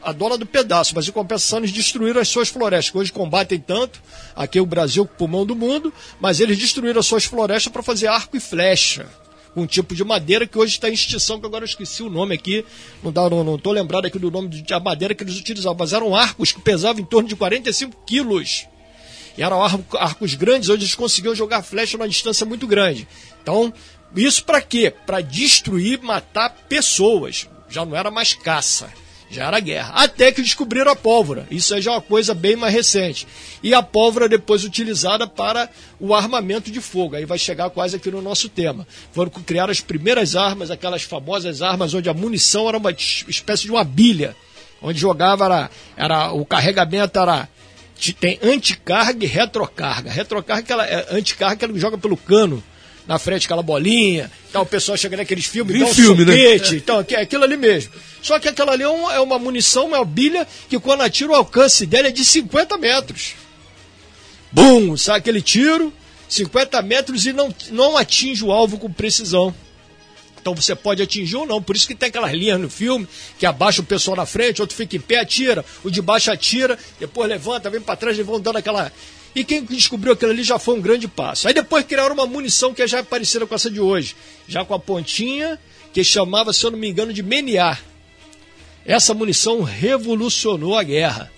a 0.03 0.13
dona 0.13 0.39
do 0.39 0.47
pedaço, 0.47 0.95
mas 0.95 1.07
em 1.07 1.13
compensação 1.13 1.59
eles 1.59 1.73
destruíram 1.73 2.21
as 2.21 2.29
suas 2.29 2.49
florestas, 2.49 2.91
que 2.91 2.99
hoje 2.99 3.13
combatem 3.13 3.59
tanto, 3.59 4.03
aqui 4.35 4.59
o 4.59 4.65
Brasil, 4.65 5.05
pulmão 5.05 5.45
do 5.45 5.55
mundo, 5.55 5.93
mas 6.19 6.41
eles 6.41 6.59
destruíram 6.59 7.01
as 7.01 7.07
suas 7.07 7.25
florestas 7.25 7.71
para 7.71 7.83
fazer 7.83 8.07
arco 8.07 8.37
e 8.37 8.41
flecha. 8.41 9.07
Um 9.57 9.67
tipo 9.67 9.95
de 9.95 10.05
madeira 10.05 10.47
que 10.47 10.57
hoje 10.57 10.75
está 10.75 10.89
em 10.89 10.93
extinção, 10.93 11.41
que 11.41 11.47
agora 11.47 11.65
eu 11.65 11.69
esqueci 11.69 12.03
o 12.03 12.11
nome 12.11 12.35
aqui, 12.35 12.65
não 13.03 13.11
estou 13.11 13.31
não, 13.31 13.45
não 13.45 13.73
lembrado 13.73 14.07
aqui 14.07 14.19
do 14.19 14.31
nome 14.31 14.63
da 14.63 14.79
madeira 14.79 15.15
que 15.15 15.25
eles 15.25 15.37
utilizavam, 15.37 15.77
mas 15.79 15.93
eram 15.93 16.15
arcos 16.15 16.53
que 16.53 16.61
pesavam 16.61 17.03
em 17.03 17.05
torno 17.05 17.29
de 17.29 17.35
45 17.35 18.05
quilos. 18.07 18.67
E 19.37 19.43
eram 19.43 19.63
arcos 19.63 20.35
grandes, 20.35 20.69
onde 20.69 20.85
eles 20.85 20.95
conseguiam 20.95 21.35
jogar 21.35 21.63
flecha 21.63 21.97
numa 21.97 22.09
distância 22.09 22.47
muito 22.47 22.67
grande. 22.67 23.09
Então, 23.43 23.73
isso 24.15 24.45
para 24.45 24.61
quê? 24.61 24.93
Para 25.07 25.21
destruir, 25.21 26.01
matar 26.03 26.51
pessoas. 26.69 27.49
Já 27.69 27.85
não 27.85 27.97
era 27.97 28.11
mais 28.11 28.35
caça, 28.35 28.93
já 29.31 29.47
era 29.47 29.61
guerra. 29.61 29.93
Até 29.95 30.33
que 30.33 30.43
descobriram 30.43 30.91
a 30.91 30.97
pólvora. 30.97 31.47
Isso 31.51 31.75
aí 31.75 31.81
já 31.81 31.93
é 31.93 31.95
uma 31.95 32.01
coisa 32.01 32.35
bem 32.35 32.57
mais 32.57 32.75
recente. 32.75 33.27
E 33.63 33.73
a 33.73 33.83
pólvora 33.83 34.29
depois 34.29 34.65
utilizada 34.65 35.27
para 35.27 35.71
o 36.01 36.15
armamento 36.15 36.71
de 36.71 36.81
fogo. 36.81 37.15
Aí 37.15 37.25
vai 37.25 37.39
chegar 37.39 37.71
quase 37.71 37.97
aqui 37.97 38.11
no 38.11 38.21
nosso 38.21 38.49
tema. 38.49 38.87
Foram 39.13 39.31
criar 39.31 39.71
as 39.71 39.81
primeiras 39.81 40.35
armas, 40.35 40.71
aquelas 40.71 41.03
famosas 41.03 41.63
armas 41.63 41.95
onde 41.95 42.09
a 42.09 42.15
munição 42.15 42.69
era 42.69 42.77
uma 42.77 42.91
espécie 42.91 43.65
de 43.65 43.71
uma 43.71 43.85
bilha. 43.85 44.35
Onde 44.83 44.99
jogava 44.99 45.45
era, 45.45 45.71
era 45.97 46.33
o 46.33 46.45
carregamento 46.45 47.19
era 47.19 47.49
tem 48.19 48.39
anticarga 48.43 49.25
e 49.25 49.29
retrocarga. 49.29 50.11
Retrocarga 50.11 50.63
que 50.63 50.73
ela 50.73 50.87
é 50.87 51.07
anticarga 51.11 51.57
que 51.57 51.65
ela 51.67 51.79
joga 51.79 51.99
pelo 51.99 52.17
cano 52.17 52.63
na 53.11 53.19
frente 53.19 53.47
aquela 53.47 53.61
bolinha, 53.61 54.31
então 54.49 54.63
o 54.63 54.67
pessoal 54.67 54.97
chega 54.97 55.17
naqueles 55.17 55.45
filmes, 55.45 55.77
dá 55.81 55.85
um 55.85 55.93
filme, 55.93 56.25
soquete, 56.25 56.71
né? 56.71 56.77
então 56.77 57.05
é 57.09 57.17
aquilo 57.17 57.43
ali 57.43 57.57
mesmo. 57.57 57.93
Só 58.23 58.39
que 58.39 58.49
aquela 58.49 58.71
ali 58.71 58.85
é 58.85 58.89
uma, 58.89 59.13
é 59.13 59.19
uma 59.19 59.37
munição, 59.37 59.87
uma 59.87 60.05
bilha, 60.05 60.47
que 60.69 60.79
quando 60.79 61.01
atira 61.01 61.33
o 61.33 61.35
alcance 61.35 61.85
dela 61.87 62.07
é 62.07 62.13
de 62.13 62.25
50 62.25 62.79
metros. 62.79 63.33
Bum! 64.53 64.97
Sai 64.97 65.19
aquele 65.19 65.43
tiro, 65.43 65.93
50 66.29 66.81
metros 66.83 67.27
e 67.27 67.33
não, 67.33 67.53
não 67.73 67.97
atinge 67.97 68.45
o 68.45 68.53
alvo 68.53 68.79
com 68.79 68.89
precisão. 68.93 69.53
Então 70.41 70.55
você 70.55 70.77
pode 70.77 71.03
atingir 71.03 71.35
ou 71.35 71.45
não. 71.45 71.61
Por 71.61 71.75
isso 71.75 71.89
que 71.89 71.97
tem 71.97 72.11
aquelas 72.11 72.33
linhas 72.33 72.61
no 72.61 72.71
filme 72.71 73.09
que 73.41 73.45
abaixa 73.45 73.81
o 73.81 73.85
pessoal 73.85 74.17
na 74.17 74.25
frente, 74.25 74.61
outro 74.61 74.77
fica 74.77 74.95
em 74.95 75.01
pé, 75.01 75.19
atira, 75.19 75.65
o 75.83 75.91
de 75.91 76.01
baixo 76.01 76.31
atira, 76.31 76.79
depois 77.01 77.29
levanta, 77.29 77.69
vem 77.71 77.81
para 77.81 77.97
trás 77.97 78.17
e 78.17 78.23
vão 78.23 78.39
dando 78.39 78.59
aquela 78.59 78.93
e 79.35 79.45
quem 79.45 79.65
descobriu 79.65 80.13
aquilo 80.13 80.33
ali 80.33 80.43
já 80.43 80.59
foi 80.59 80.77
um 80.77 80.81
grande 80.81 81.07
passo. 81.07 81.47
Aí 81.47 81.55
depois 81.55 81.85
criaram 81.85 82.15
uma 82.15 82.27
munição 82.27 82.75
que 82.75 82.87
já 82.87 82.99
é 82.99 83.03
parecida 83.03 83.47
com 83.47 83.55
essa 83.55 83.71
de 83.71 83.81
hoje, 83.81 84.17
já 84.49 84.65
com 84.65 84.75
a 84.75 84.79
pontinha, 84.79 85.59
que 85.93 86.03
chamava, 86.03 86.53
se 86.53 86.65
eu 86.65 86.71
não 86.71 86.79
me 86.79 86.89
engano, 86.89 87.13
de 87.13 87.23
Meniá. 87.23 87.79
Essa 88.85 89.15
munição 89.15 89.63
revolucionou 89.63 90.77
a 90.77 90.83
guerra 90.83 91.31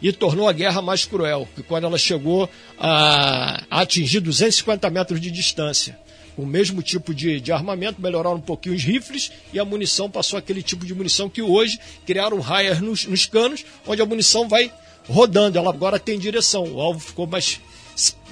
e 0.00 0.12
tornou 0.12 0.48
a 0.48 0.52
guerra 0.52 0.80
mais 0.80 1.04
cruel, 1.04 1.48
que 1.54 1.62
quando 1.62 1.84
ela 1.84 1.98
chegou 1.98 2.48
a, 2.78 3.62
a 3.70 3.80
atingir 3.80 4.20
250 4.20 4.88
metros 4.90 5.20
de 5.20 5.30
distância. 5.30 5.98
O 6.36 6.44
mesmo 6.44 6.82
tipo 6.82 7.14
de, 7.14 7.40
de, 7.40 7.50
armamento, 7.50 8.00
melhoraram 8.00 8.36
um 8.36 8.40
pouquinho 8.40 8.74
os 8.74 8.82
rifles 8.82 9.32
e 9.54 9.58
a 9.58 9.64
munição 9.64 10.10
passou 10.10 10.38
aquele 10.38 10.62
tipo 10.62 10.84
de 10.84 10.94
munição 10.94 11.30
que 11.30 11.40
hoje 11.40 11.78
criaram 12.06 12.40
raias 12.40 12.78
nos, 12.78 13.06
nos 13.06 13.24
canos, 13.24 13.64
onde 13.86 14.02
a 14.02 14.06
munição 14.06 14.46
vai 14.46 14.70
rodando. 15.08 15.58
Ela 15.58 15.70
agora 15.70 15.98
tem 15.98 16.18
direção. 16.18 16.64
O 16.64 16.80
alvo 16.80 17.00
ficou 17.00 17.26
mais, 17.26 17.60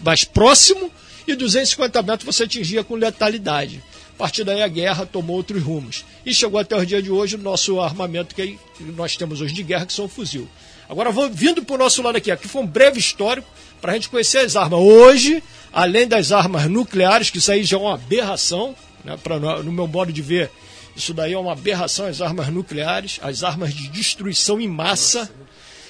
mais 0.03 0.25
próximo 0.25 0.91
e 1.27 1.35
250 1.35 2.03
metros 2.03 2.25
você 2.25 2.45
atingia 2.45 2.85
com 2.85 2.95
letalidade. 2.95 3.83
A 4.15 4.17
partir 4.17 4.45
daí 4.45 4.63
a 4.63 4.69
guerra 4.69 5.05
tomou 5.05 5.37
outros 5.37 5.63
rumos. 5.63 6.05
E 6.25 6.33
chegou 6.33 6.61
até 6.61 6.77
o 6.77 6.87
dia 6.87 7.03
de 7.03 7.11
hoje 7.11 7.35
o 7.35 7.39
nosso 7.39 7.81
armamento 7.81 8.35
que 8.35 8.59
nós 8.81 9.17
temos 9.17 9.41
hoje 9.41 9.53
de 9.53 9.63
guerra, 9.63 9.87
que 9.87 9.93
são 9.93 10.05
o 10.05 10.09
fuzil. 10.09 10.49
Agora, 10.89 11.11
vou 11.11 11.29
vindo 11.31 11.65
para 11.65 11.75
o 11.75 11.79
nosso 11.79 12.03
lado 12.03 12.17
aqui. 12.17 12.31
Aqui 12.31 12.47
foi 12.47 12.63
um 12.63 12.67
breve 12.67 12.99
histórico 12.99 13.49
para 13.81 13.93
a 13.93 13.95
gente 13.95 14.09
conhecer 14.09 14.39
as 14.39 14.55
armas. 14.55 14.79
Hoje, 14.81 15.43
além 15.73 16.07
das 16.07 16.31
armas 16.31 16.67
nucleares, 16.67 17.31
que 17.31 17.39
isso 17.39 17.51
aí 17.51 17.65
já 17.65 17.77
é 17.77 17.81
uma 17.81 17.95
aberração, 17.95 18.77
né, 19.05 19.19
pra, 19.23 19.39
no 19.39 19.73
meu 19.73 19.87
modo 19.87 20.13
de 20.13 20.23
ver, 20.23 20.51
isso 20.95 21.13
daí 21.13 21.33
é 21.33 21.39
uma 21.39 21.53
aberração, 21.53 22.07
as 22.07 22.21
armas 22.21 22.49
nucleares, 22.49 23.19
as 23.23 23.43
armas 23.43 23.75
de 23.75 23.89
destruição 23.89 24.61
em 24.61 24.69
massa. 24.69 25.31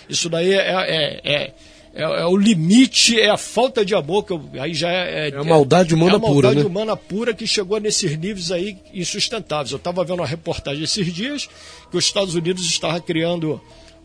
Isso 0.09 0.29
daí 0.29 0.53
é, 0.53 0.57
é, 0.57 1.21
é, 1.25 1.53
é, 1.95 2.03
é 2.03 2.27
o 2.27 2.37
limite, 2.37 3.21
é 3.21 3.31
a 3.31 3.37
falta 3.37 3.85
de 3.85 3.95
amor, 3.95 4.25
que 4.25 4.33
eu, 4.33 4.43
aí 4.59 4.75
já 4.75 4.91
é. 4.91 5.31
É 5.31 5.37
a 5.37 5.45
maldade 5.45 5.95
humana 5.95 6.15
é 6.15 6.17
a 6.17 6.21
pura. 6.21 6.33
maldade 6.33 6.59
né? 6.59 6.65
humana 6.65 6.97
pura 6.97 7.33
que 7.33 7.47
chegou 7.47 7.79
nesses 7.79 8.19
níveis 8.19 8.51
aí 8.51 8.77
insustentáveis. 8.93 9.71
Eu 9.71 9.77
estava 9.79 10.05
vendo 10.05 10.21
uma 10.21 10.27
reportagem 10.27 10.83
esses 10.83 11.13
dias 11.13 11.49
que 11.91 11.97
os 11.97 12.05
Estados 12.05 12.35
Unidos 12.35 12.65
estavam 12.67 13.01
criando, 13.01 13.61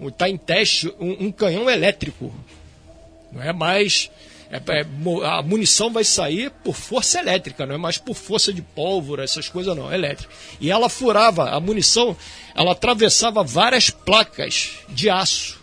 está 0.08 0.30
em 0.30 0.38
teste, 0.38 0.94
um, 1.00 1.26
um 1.26 1.32
canhão 1.32 1.70
elétrico. 1.70 2.34
Não 3.32 3.42
é 3.42 3.52
mais. 3.52 4.10
É, 4.52 4.58
é, 4.58 4.86
a 5.26 5.44
munição 5.44 5.92
vai 5.94 6.04
sair 6.04 6.50
por 6.64 6.76
força 6.76 7.20
elétrica, 7.20 7.68
não 7.68 7.76
é 7.76 7.78
mais 7.78 8.00
por 8.00 8.16
força 8.16 8.52
de 8.52 8.64
pólvora, 8.64 9.24
essas 9.24 9.48
coisas 9.48 9.76
não, 9.76 9.92
é 9.92 9.96
elétrica. 9.96 10.34
E 10.60 10.72
ela 10.72 10.90
furava, 10.90 11.52
a 11.52 11.60
munição, 11.60 12.18
ela 12.56 12.72
atravessava 12.72 13.44
várias 13.44 13.92
placas 13.92 14.72
de 14.90 15.08
aço. 15.08 15.59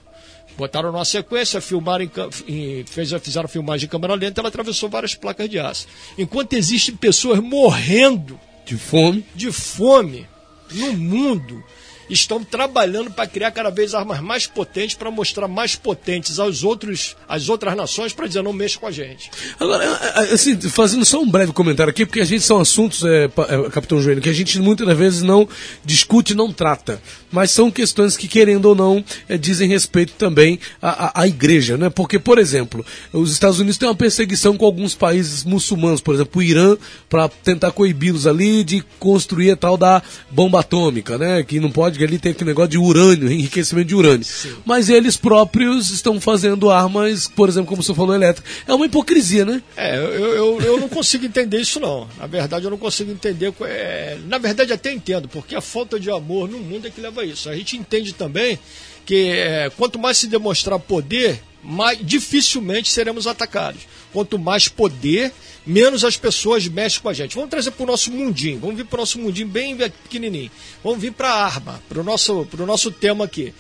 Botaram 0.57 0.91
numa 0.91 1.05
sequência, 1.05 1.61
filmaram 1.61 2.05
em, 2.05 2.11
em, 2.49 2.85
fez, 2.85 3.13
fizeram 3.21 3.49
filmagem 3.49 3.87
de 3.87 3.91
câmera 3.91 4.15
lenta, 4.15 4.41
ela 4.41 4.49
atravessou 4.49 4.89
várias 4.89 5.15
placas 5.15 5.49
de 5.49 5.59
aço. 5.59 5.87
Enquanto 6.17 6.55
existem 6.55 6.97
pessoas 6.97 7.41
morrendo 7.41 8.41
de 8.65 8.77
fome, 8.77 9.25
de 9.35 9.53
fome 9.53 10.27
no 10.73 10.93
mundo, 10.95 11.63
estão 12.09 12.43
trabalhando 12.43 13.11
para 13.11 13.27
criar 13.27 13.51
cada 13.51 13.71
vez 13.71 13.95
armas 13.95 14.21
mais 14.21 14.47
potentes, 14.47 14.97
para 14.97 15.11
mostrar 15.11 15.49
mais 15.49 15.75
potentes 15.75 16.39
aos 16.39 16.63
outros, 16.63 17.17
às 17.29 17.49
outras 17.49 17.77
nações, 17.77 18.13
para 18.13 18.27
dizer 18.27 18.43
não 18.43 18.53
mexa 18.53 18.79
com 18.79 18.87
a 18.87 18.91
gente. 18.91 19.31
Agora, 19.59 19.85
assim, 20.33 20.59
fazendo 20.61 21.05
só 21.05 21.21
um 21.21 21.31
breve 21.31 21.53
comentário 21.53 21.91
aqui, 21.91 22.07
porque 22.07 22.21
a 22.21 22.25
gente 22.25 22.43
são 22.43 22.61
assuntos, 22.61 23.05
é, 23.05 23.25
é, 23.25 23.71
Capitão 23.71 24.01
Joelho, 24.01 24.21
que 24.21 24.29
a 24.29 24.33
gente 24.33 24.59
muitas 24.61 24.97
vezes 24.97 25.23
não 25.23 25.49
discute, 25.85 26.35
não 26.35 26.53
trata, 26.53 27.01
mas 27.31 27.51
são 27.51 27.71
questões 27.71 28.17
que, 28.17 28.29
querendo 28.29 28.67
ou 28.67 28.75
não, 28.75 29.05
é, 29.29 29.37
dizem 29.37 29.69
respeito 29.69 30.15
também 30.15 30.59
à, 30.81 31.07
à, 31.07 31.23
à, 31.23 31.29
igreja, 31.29 31.77
né? 31.77 31.91
Porque, 31.91 32.19
por 32.19 32.39
exemplo, 32.39 32.85
os 33.13 33.33
Estados 33.33 33.59
Unidos 33.59 33.79
têm 33.79 33.89
uma 33.89 33.95
perseguição 33.95 34.57
com 34.57 34.65
alguns 34.65 34.95
países 34.95 35.45
muçulmanos, 35.45 36.01
por 36.01 36.15
exemplo, 36.15 36.41
o 36.41 36.43
Irã, 36.43 36.77
para 37.09 37.29
tentar 37.29 37.73
coibi-los 37.73 38.27
ali 38.27 38.65
de 38.65 38.83
construir 38.99 39.51
a 39.51 39.57
tal 39.57 39.77
da 39.77 40.03
bomba 40.31 40.61
atômica, 40.61 41.19
né? 41.19 41.43
Que 41.43 41.61
não 41.61 41.71
pode, 41.71 41.96
que 41.97 42.05
ali 42.05 42.19
tem 42.19 42.33
aquele 42.33 42.51
negócio 42.51 42.71
de 42.71 42.79
urânio, 42.79 43.31
enriquecimento 43.31 43.89
de 43.89 43.95
urânio. 43.95 44.25
Sim. 44.25 44.55
Mas 44.65 44.89
eles 44.89 45.17
próprios 45.17 45.91
estão 45.91 46.21
fazendo 46.21 46.71
armas, 46.71 47.29
por 47.29 47.49
exemplo, 47.49 47.69
como 47.69 47.83
você 47.83 47.95
falou, 47.95 48.15
elétrica. 48.15 48.49
É 48.67 48.75
uma 48.75 48.87
hipocrisia, 48.87 49.45
né? 49.45 49.63
É, 49.77 49.97
eu, 49.97 50.03
eu, 50.03 50.61
eu 50.61 50.81
não 50.81 50.89
consigo 50.89 51.25
entender 51.25 51.61
isso, 51.61 51.81
não. 51.81 52.09
Na 52.19 52.27
verdade, 52.27 52.65
eu 52.65 52.71
não 52.71 52.79
consigo 52.79 53.11
entender. 53.11 53.53
É... 53.63 54.19
Na 54.27 54.39
verdade, 54.39 54.73
até 54.73 54.93
entendo, 54.93 55.29
porque 55.29 55.55
a 55.55 55.61
falta 55.61 55.99
de 55.99 56.11
amor 56.11 56.49
no 56.49 56.59
mundo 56.59 56.87
é 56.87 56.91
que 56.91 57.01
leva 57.01 57.23
a 57.23 57.25
isso. 57.25 57.49
A 57.49 57.57
gente 57.57 57.77
entende 57.77 58.13
também 58.13 58.59
que 59.05 59.31
é, 59.31 59.71
quanto 59.77 59.99
mais 59.99 60.19
se 60.19 60.27
demonstrar 60.27 60.79
poder, 60.81 61.41
mais 61.67 61.99
dificilmente 62.01 62.91
seremos 62.91 63.27
atacados. 63.27 63.83
Quanto 64.13 64.39
mais 64.39 64.69
poder, 64.69 65.33
menos 65.67 66.05
as 66.05 66.17
pessoas 66.17 66.67
mexem 66.69 67.03
com 67.03 67.09
a 67.09 67.13
gente. 67.13 67.35
Vamos 67.35 67.51
trazer 67.51 67.73
para 67.73 67.83
o 67.83 67.87
nosso 67.87 68.11
mundinho, 68.13 68.61
vamos 68.61 68.77
vir 68.77 68.85
para 68.85 68.97
o 68.97 69.01
nosso 69.01 69.19
mundinho 69.19 69.49
bem 69.49 69.77
pequenininho. 69.77 70.51
Vamos 70.83 71.01
vir 71.01 71.13
para 71.13 71.29
a 71.29 71.45
arma, 71.45 71.83
para 71.89 72.01
o 72.01 72.05
nosso, 72.05 72.47
nosso 72.59 72.91
tema 72.91 73.25
aqui. 73.25 73.53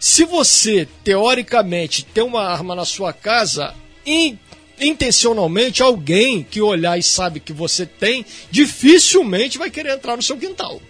Se 0.00 0.24
você, 0.24 0.88
teoricamente, 1.04 2.04
tem 2.04 2.24
uma 2.24 2.42
arma 2.42 2.74
na 2.74 2.84
sua 2.84 3.12
casa, 3.12 3.72
in, 4.04 4.36
intencionalmente, 4.80 5.80
alguém 5.80 6.42
que 6.42 6.60
olhar 6.60 6.98
e 6.98 7.02
sabe 7.02 7.38
que 7.38 7.52
você 7.52 7.86
tem, 7.86 8.26
dificilmente 8.50 9.58
vai 9.58 9.70
querer 9.70 9.94
entrar 9.94 10.16
no 10.16 10.22
seu 10.22 10.36
quintal. 10.36 10.82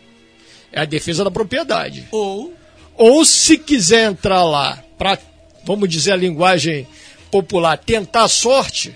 É 0.73 0.81
a 0.81 0.87
defesa 0.87 1.23
da 1.23 1.31
propriedade. 1.31 2.09
Ou, 2.11 2.55
ou 2.97 3.23
se 3.27 3.59
quiser 3.59 4.11
entrar 4.11 4.43
lá 4.45 4.83
para, 4.97 5.19
vamos 5.65 5.89
dizer 5.89 6.13
a 6.13 6.17
linguagem 6.17 6.87
popular, 7.31 7.79
tentar 7.79 8.25
a 8.25 8.29
sorte, 8.29 8.95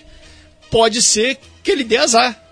pode 0.71 1.01
ser 1.03 1.39
que 1.63 1.71
ele 1.71 1.85
dê 1.85 1.97
azar. 1.97 2.43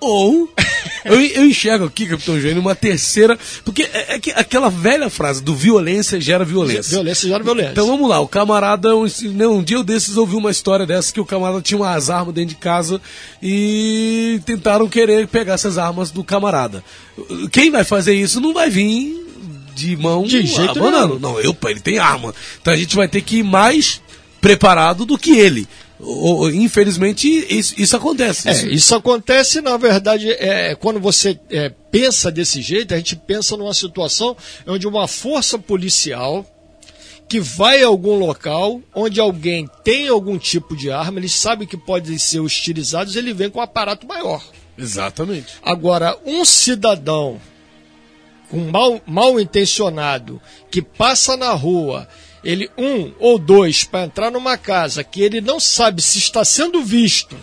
Ou 0.00 0.48
eu, 1.04 1.20
eu, 1.20 1.44
enxergo 1.44 1.84
aqui, 1.84 2.06
Capitão 2.06 2.40
Júnior, 2.40 2.58
uma 2.58 2.74
terceira. 2.74 3.38
Porque 3.64 3.82
é, 3.82 4.14
é, 4.14 4.20
aquela 4.36 4.70
velha 4.70 5.10
frase 5.10 5.42
do 5.42 5.54
violência 5.54 6.20
gera 6.20 6.44
violência. 6.44 6.90
Violência 6.90 7.28
gera 7.28 7.42
violência. 7.42 7.72
Então 7.72 7.86
vamos 7.86 8.08
lá, 8.08 8.20
o 8.20 8.28
camarada, 8.28 8.94
um, 8.96 9.06
um 9.50 9.62
dia 9.62 9.82
desses 9.82 10.16
ouvi 10.16 10.36
uma 10.36 10.50
história 10.50 10.86
dessa 10.86 11.12
que 11.12 11.20
o 11.20 11.24
camarada 11.24 11.60
tinha 11.60 11.78
umas 11.78 12.10
armas 12.10 12.34
dentro 12.34 12.50
de 12.50 12.60
casa 12.60 13.00
e 13.42 14.40
tentaram 14.46 14.88
querer 14.88 15.26
pegar 15.26 15.54
essas 15.54 15.78
armas 15.78 16.10
do 16.10 16.22
camarada. 16.22 16.84
Quem 17.50 17.70
vai 17.70 17.82
fazer 17.82 18.14
isso 18.14 18.40
não 18.40 18.54
vai 18.54 18.70
vir 18.70 19.27
de 19.78 19.96
mão 19.96 20.24
de 20.24 20.44
jeito. 20.46 20.78
Não, 21.20 21.40
eu, 21.40 21.56
ele 21.66 21.80
tem 21.80 21.98
arma. 21.98 22.34
Então 22.60 22.72
a 22.72 22.76
gente 22.76 22.96
vai 22.96 23.08
ter 23.08 23.22
que 23.22 23.38
ir 23.38 23.42
mais 23.42 24.00
preparado 24.40 25.04
do 25.04 25.18
que 25.18 25.36
ele 25.38 25.68
infelizmente 26.54 27.28
isso, 27.28 27.74
isso 27.76 27.96
acontece. 27.96 28.48
Isso. 28.48 28.66
É, 28.66 28.68
isso 28.68 28.94
acontece, 28.94 29.60
na 29.60 29.76
verdade, 29.76 30.30
é, 30.30 30.74
quando 30.74 31.00
você 31.00 31.38
é, 31.50 31.70
pensa 31.90 32.30
desse 32.30 32.62
jeito, 32.62 32.94
a 32.94 32.96
gente 32.96 33.16
pensa 33.16 33.56
numa 33.56 33.74
situação 33.74 34.36
onde 34.66 34.86
uma 34.86 35.08
força 35.08 35.58
policial 35.58 36.46
que 37.28 37.40
vai 37.40 37.82
a 37.82 37.88
algum 37.88 38.16
local 38.16 38.80
onde 38.94 39.20
alguém 39.20 39.68
tem 39.84 40.08
algum 40.08 40.38
tipo 40.38 40.76
de 40.76 40.90
arma, 40.90 41.18
eles 41.18 41.32
sabem 41.32 41.66
que 41.66 41.76
podem 41.76 42.16
ser 42.16 42.40
hostilizados, 42.40 43.16
ele 43.16 43.34
vem 43.34 43.50
com 43.50 43.58
um 43.58 43.62
aparato 43.62 44.06
maior. 44.06 44.42
Exatamente. 44.78 45.54
Agora, 45.62 46.16
um 46.24 46.44
cidadão 46.44 47.40
com 48.50 48.70
mal, 48.70 49.00
mal 49.06 49.38
intencionado 49.38 50.40
que 50.70 50.80
passa 50.82 51.36
na 51.36 51.52
rua 51.52 52.08
ele 52.42 52.70
um 52.78 53.12
ou 53.18 53.38
dois 53.38 53.84
para 53.84 54.04
entrar 54.04 54.30
numa 54.30 54.56
casa 54.56 55.02
que 55.02 55.20
ele 55.20 55.40
não 55.40 55.58
sabe 55.58 56.00
se 56.00 56.18
está 56.18 56.44
sendo 56.44 56.82
visto, 56.82 57.36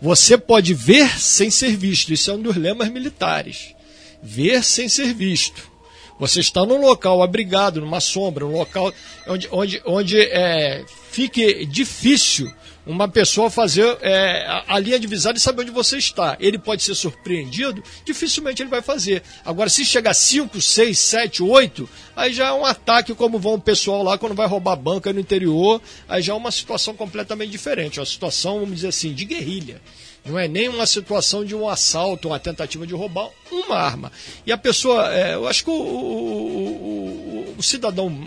você 0.00 0.36
pode 0.36 0.74
ver 0.74 1.18
sem 1.18 1.50
ser 1.50 1.76
visto. 1.76 2.12
Isso 2.12 2.30
é 2.30 2.34
um 2.34 2.42
dos 2.42 2.56
lemas 2.56 2.90
militares. 2.90 3.74
Ver 4.22 4.62
sem 4.62 4.88
ser 4.88 5.14
visto. 5.14 5.72
Você 6.20 6.40
está 6.40 6.64
num 6.64 6.80
local 6.80 7.22
abrigado, 7.22 7.80
numa 7.80 8.00
sombra, 8.00 8.46
um 8.46 8.52
local 8.52 8.92
onde, 9.26 9.48
onde, 9.50 9.82
onde 9.84 10.20
é, 10.20 10.84
fique 11.10 11.66
difícil 11.66 12.52
uma 12.86 13.08
pessoa 13.08 13.50
fazer 13.50 13.96
é, 14.02 14.44
a, 14.46 14.74
a, 14.74 14.78
linha 14.78 14.98
divisória 14.98 15.38
e 15.38 15.40
saber 15.40 15.62
onde 15.62 15.70
você 15.70 15.96
está. 15.96 16.36
Ele 16.38 16.58
pode 16.58 16.82
ser 16.82 16.94
surpreendido, 16.94 17.82
dificilmente 18.04 18.62
ele 18.62 18.70
vai 18.70 18.82
fazer. 18.82 19.22
Agora, 19.44 19.70
se 19.70 19.84
chegar 19.84 20.14
5, 20.14 20.60
6, 20.60 20.98
7, 20.98 21.42
8, 21.42 21.88
aí 22.14 22.32
já 22.32 22.48
é 22.48 22.52
um 22.52 22.64
ataque, 22.64 23.14
como 23.14 23.38
vão 23.38 23.54
o 23.54 23.60
pessoal 23.60 24.02
lá 24.02 24.18
quando 24.18 24.34
vai 24.34 24.46
roubar 24.46 24.76
banca 24.76 25.12
no 25.12 25.20
interior, 25.20 25.80
aí 26.08 26.22
já 26.22 26.32
é 26.32 26.36
uma 26.36 26.50
situação 26.50 26.94
completamente 26.94 27.50
diferente, 27.50 28.00
uma 28.00 28.06
situação, 28.06 28.60
vamos 28.60 28.76
dizer 28.76 28.88
assim, 28.88 29.14
de 29.14 29.24
guerrilha. 29.24 29.80
Não 30.24 30.38
é 30.38 30.48
nem 30.48 30.68
uma 30.68 30.86
situação 30.86 31.44
de 31.44 31.54
um 31.54 31.68
assalto, 31.68 32.28
uma 32.28 32.38
tentativa 32.38 32.86
de 32.86 32.94
roubar 32.94 33.28
uma 33.52 33.76
arma. 33.76 34.12
E 34.46 34.52
a 34.52 34.58
pessoa, 34.58 35.12
é, 35.14 35.34
eu 35.34 35.46
acho 35.46 35.64
que 35.64 35.70
o, 35.70 35.74
o, 35.74 37.54
o, 37.54 37.54
o, 37.58 37.62
cidadão 37.62 38.26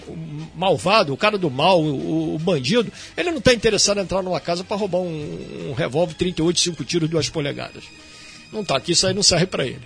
malvado, 0.55 1.13
o 1.13 1.17
cara 1.17 1.37
do 1.37 1.49
mal, 1.49 1.81
o, 1.83 2.37
bandido, 2.39 2.91
ele 3.15 3.31
não 3.31 3.39
está 3.39 3.53
interessado 3.53 3.97
em 3.97 4.01
entrar 4.01 4.21
numa 4.21 4.39
casa 4.39 4.63
para 4.63 4.77
roubar 4.77 4.99
um, 4.99 5.69
um 5.69 5.73
revólver 5.73 6.13
38, 6.13 6.59
5 6.59 6.83
tiros, 6.83 7.09
2 7.09 7.29
polegadas. 7.29 7.83
Não 8.51 8.63
tá 8.63 8.77
aqui, 8.77 8.91
isso 8.91 9.07
aí 9.07 9.13
não 9.13 9.23
serve 9.23 9.47
para 9.47 9.65
ele. 9.65 9.81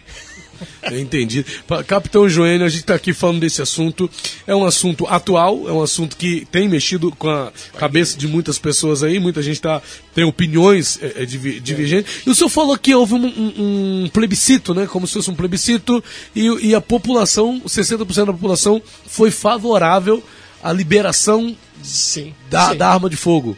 Entendi. 0.91 1.45
Capitão 1.87 2.27
Joênio, 2.27 2.65
a 2.65 2.69
gente 2.69 2.81
está 2.81 2.95
aqui 2.95 3.13
falando 3.13 3.39
desse 3.39 3.61
assunto. 3.61 4.09
É 4.45 4.55
um 4.55 4.65
assunto 4.65 5.05
atual, 5.07 5.67
é 5.67 5.71
um 5.71 5.81
assunto 5.81 6.15
que 6.15 6.45
tem 6.51 6.67
mexido 6.67 7.11
com 7.11 7.29
a 7.29 7.51
cabeça 7.77 8.17
de 8.17 8.27
muitas 8.27 8.57
pessoas 8.57 9.03
aí. 9.03 9.19
Muita 9.19 9.41
gente 9.41 9.61
tá, 9.61 9.81
tem 10.13 10.23
opiniões 10.23 10.99
é, 11.01 11.23
é, 11.23 11.25
divergentes. 11.25 12.23
E 12.25 12.29
o 12.29 12.35
senhor 12.35 12.49
falou 12.49 12.77
que 12.77 12.93
houve 12.93 13.13
um, 13.13 13.25
um, 13.25 14.03
um, 14.05 14.09
plebiscito, 14.09 14.73
né? 14.73 14.87
Como 14.87 15.07
se 15.07 15.13
fosse 15.13 15.29
um 15.29 15.35
plebiscito, 15.35 16.03
e, 16.35 16.47
e 16.67 16.75
a 16.75 16.81
população, 16.81 17.61
60% 17.61 18.25
da 18.25 18.33
população, 18.33 18.81
foi 19.07 19.31
favorável 19.31 20.23
à 20.63 20.71
liberação 20.71 21.55
sim, 21.81 22.33
da, 22.49 22.69
sim. 22.69 22.77
da 22.77 22.89
arma 22.89 23.09
de 23.09 23.15
fogo. 23.15 23.57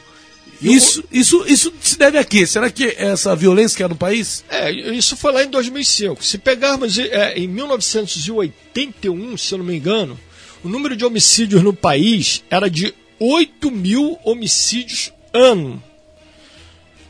Isso, 0.61 1.03
isso, 1.11 1.43
isso 1.47 1.73
se 1.81 1.97
deve 1.97 2.17
a 2.17 2.23
quê? 2.23 2.45
Será 2.45 2.69
que 2.71 2.95
essa 2.97 3.35
violência 3.35 3.75
que 3.75 3.83
há 3.83 3.89
no 3.89 3.95
país? 3.95 4.45
É, 4.49 4.71
isso 4.71 5.17
foi 5.17 5.33
lá 5.33 5.43
em 5.43 5.49
2005. 5.49 6.23
Se 6.23 6.37
pegarmos 6.37 6.97
é, 6.97 7.33
em 7.37 7.47
1981, 7.47 9.37
se 9.37 9.53
eu 9.53 9.57
não 9.57 9.65
me 9.65 9.75
engano, 9.75 10.17
o 10.63 10.69
número 10.69 10.95
de 10.95 11.03
homicídios 11.03 11.61
no 11.61 11.73
país 11.73 12.43
era 12.49 12.69
de 12.69 12.93
8 13.19 13.69
mil 13.71 14.17
homicídios 14.23 15.11
ano. 15.33 15.81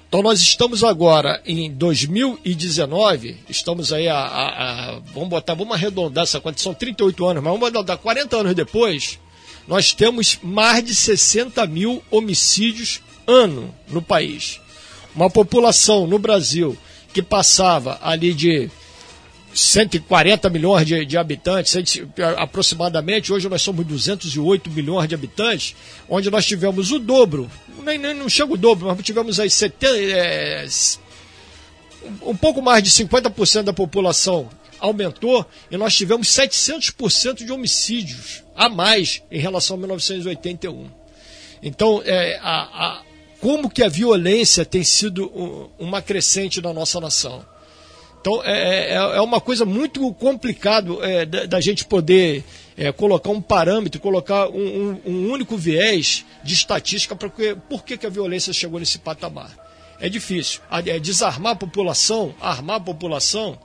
Então 0.08 0.22
nós 0.22 0.40
estamos 0.40 0.84
agora 0.84 1.42
em 1.44 1.72
2019, 1.72 3.38
estamos 3.50 3.92
aí 3.92 4.08
a, 4.08 4.16
a, 4.16 4.92
a, 4.96 5.00
vamos 5.12 5.30
botar, 5.30 5.56
vamos 5.56 5.74
arredondar 5.74 6.24
essa 6.24 6.40
conta, 6.40 6.62
são 6.62 6.72
38 6.72 7.26
anos, 7.26 7.44
mas 7.44 7.52
vamos 7.52 7.66
arredondar 7.66 7.98
40 7.98 8.38
anos 8.38 8.54
depois, 8.54 9.20
nós 9.68 9.92
temos 9.92 10.38
mais 10.44 10.84
de 10.84 10.94
60 10.94 11.66
mil 11.66 12.04
homicídios 12.12 13.02
ano 13.28 13.74
no 13.88 14.02
país. 14.02 14.60
Uma 15.16 15.30
população 15.30 16.08
no 16.08 16.18
Brasil 16.18 16.78
que 17.14 17.22
passava 17.22 18.00
ali 18.02 18.34
de 18.34 18.70
140 19.54 20.50
milhões 20.50 20.86
de, 20.88 21.06
de 21.06 21.18
habitantes, 21.18 22.02
aproximadamente, 22.38 23.32
hoje 23.32 23.48
nós 23.48 23.62
somos 23.62 23.86
208 23.86 24.70
milhões 24.72 25.08
de 25.08 25.14
habitantes, 25.14 25.76
onde 26.10 26.32
nós 26.32 26.46
tivemos 26.46 26.92
o 26.92 26.98
dobro, 26.98 27.50
nem, 27.84 27.98
nem 27.98 28.16
não 28.16 28.28
chega 28.28 28.52
o 28.52 28.58
dobro, 28.58 28.88
mas 28.88 29.06
tivemos 29.06 29.40
aí 29.40 29.50
70, 29.50 29.88
é, 29.96 30.66
um 32.24 32.36
pouco 32.36 32.62
mais 32.62 32.84
de 32.84 32.90
50% 32.90 33.64
da 33.64 33.74
população 33.74 34.50
aumentou 34.80 35.46
e 35.72 35.78
nós 35.78 35.96
tivemos 35.96 36.28
700% 36.28 37.46
de 37.46 37.52
homicídios 37.52 38.44
a 38.56 38.68
mais 38.68 39.22
em 39.32 39.40
relação 39.40 39.78
a 39.78 39.80
1981. 39.80 40.90
Então, 41.62 42.02
é, 42.04 42.38
a, 42.42 42.62
a, 42.64 43.02
como 43.44 43.70
que 43.70 43.84
a 43.84 43.90
violência 43.90 44.64
tem 44.64 44.86
sido 44.86 45.30
uma 45.78 46.02
crescente 46.02 46.62
na 46.62 46.72
nossa 46.72 46.98
nação? 47.02 47.46
Então 48.22 48.42
é, 48.42 48.92
é, 48.92 48.96
é 48.96 49.20
uma 49.20 49.42
coisa 49.42 49.66
muito 49.66 50.14
complicado 50.14 51.04
é, 51.04 51.26
da, 51.26 51.46
da, 51.46 51.60
gente 51.60 51.84
poder 51.84 52.42
é, 52.78 52.90
colocar 52.94 53.32
um 53.32 53.42
parâmetro, 53.42 54.00
colocar 54.00 54.48
um, 54.48 54.56
um, 54.56 55.02
um 55.06 55.30
único 55.30 55.58
viés 55.58 56.24
de 56.42 56.54
estatística 56.54 57.18
para 57.18 57.30
por 57.68 57.84
que, 57.84 57.98
que 57.98 58.06
a 58.06 58.10
violência 58.10 58.54
chegou 58.54 58.80
nesse 58.80 58.98
patamar. 58.98 59.52
É 60.00 60.08
difícil. 60.08 60.62
É 60.86 60.98
desarmar 60.98 61.52
a 61.52 61.58
população, 61.58 62.34
armar 62.40 62.78
a 62.78 62.80
população. 62.80 63.60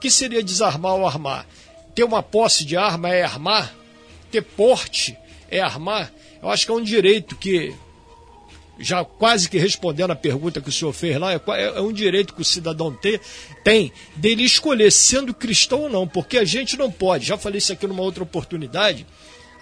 Que 0.00 0.10
seria 0.10 0.42
desarmar 0.42 0.94
ou 0.94 1.06
armar? 1.06 1.46
Ter 1.94 2.04
uma 2.04 2.22
posse 2.22 2.64
de 2.64 2.78
arma 2.78 3.10
é 3.10 3.22
armar? 3.22 3.74
Ter 4.30 4.40
porte 4.40 5.18
é 5.50 5.60
armar? 5.60 6.10
Eu 6.42 6.48
acho 6.48 6.64
que 6.64 6.72
é 6.72 6.74
um 6.74 6.82
direito 6.82 7.36
que 7.36 7.74
já 8.78 9.04
quase 9.04 9.48
que 9.48 9.58
respondendo 9.58 10.10
a 10.10 10.16
pergunta 10.16 10.60
que 10.60 10.68
o 10.68 10.72
senhor 10.72 10.92
fez 10.92 11.18
lá, 11.18 11.32
é, 11.32 11.40
é, 11.46 11.80
um 11.80 11.92
direito 11.92 12.34
que 12.34 12.42
o 12.42 12.44
cidadão 12.44 12.92
tem, 12.92 13.20
tem 13.62 13.92
dele 14.16 14.42
escolher 14.44 14.90
sendo 14.90 15.34
cristão 15.34 15.82
ou 15.82 15.88
não, 15.88 16.06
porque 16.06 16.38
a 16.38 16.44
gente 16.44 16.76
não 16.76 16.90
pode, 16.90 17.26
já 17.26 17.36
falei 17.38 17.58
isso 17.58 17.72
aqui 17.72 17.86
numa 17.86 18.02
outra 18.02 18.22
oportunidade, 18.22 19.06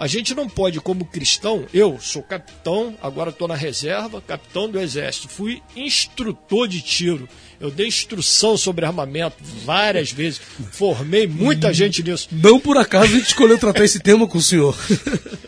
a 0.01 0.07
gente 0.07 0.35
não 0.35 0.49
pode, 0.49 0.81
como 0.81 1.05
cristão, 1.05 1.67
eu 1.75 1.99
sou 2.01 2.23
capitão, 2.23 2.97
agora 3.03 3.29
estou 3.29 3.47
na 3.47 3.55
reserva, 3.55 4.23
capitão 4.23 4.67
do 4.67 4.81
Exército, 4.81 5.29
fui 5.29 5.63
instrutor 5.77 6.67
de 6.67 6.81
tiro. 6.81 7.29
Eu 7.61 7.71
dei 7.71 7.87
instrução 7.87 8.57
sobre 8.57 8.87
armamento 8.87 9.37
várias 9.63 10.11
vezes, 10.11 10.41
formei 10.73 11.27
muita 11.27 11.71
gente 11.75 12.03
nisso. 12.03 12.29
Não 12.33 12.59
por 12.59 12.79
acaso 12.79 13.13
a 13.13 13.19
gente 13.19 13.27
escolheu 13.27 13.59
tratar 13.59 13.85
esse 13.85 14.01
tema 14.01 14.27
com 14.27 14.39
o 14.39 14.43
senhor. 14.43 14.75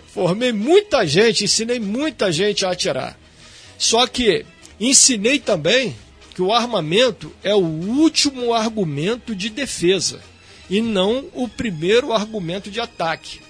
formei 0.09 0.53
muita 0.53 1.07
gente, 1.07 1.45
ensinei 1.45 1.81
muita 1.81 2.31
gente 2.31 2.67
a 2.67 2.73
atirar. 2.73 3.22
Só 3.83 4.07
que 4.07 4.47
ensinei 4.79 5.41
também 5.41 5.97
que 6.37 6.41
o 6.41 6.53
armamento 6.53 7.35
é 7.43 7.53
o 7.53 7.59
último 7.59 8.55
argumento 8.55 9.35
de 9.35 9.51
defesa 9.51 10.21
e 10.71 10.81
não 10.81 11.25
o 11.35 11.49
primeiro 11.49 12.13
argumento 12.13 12.71
de 12.71 12.79
ataque. 12.79 13.41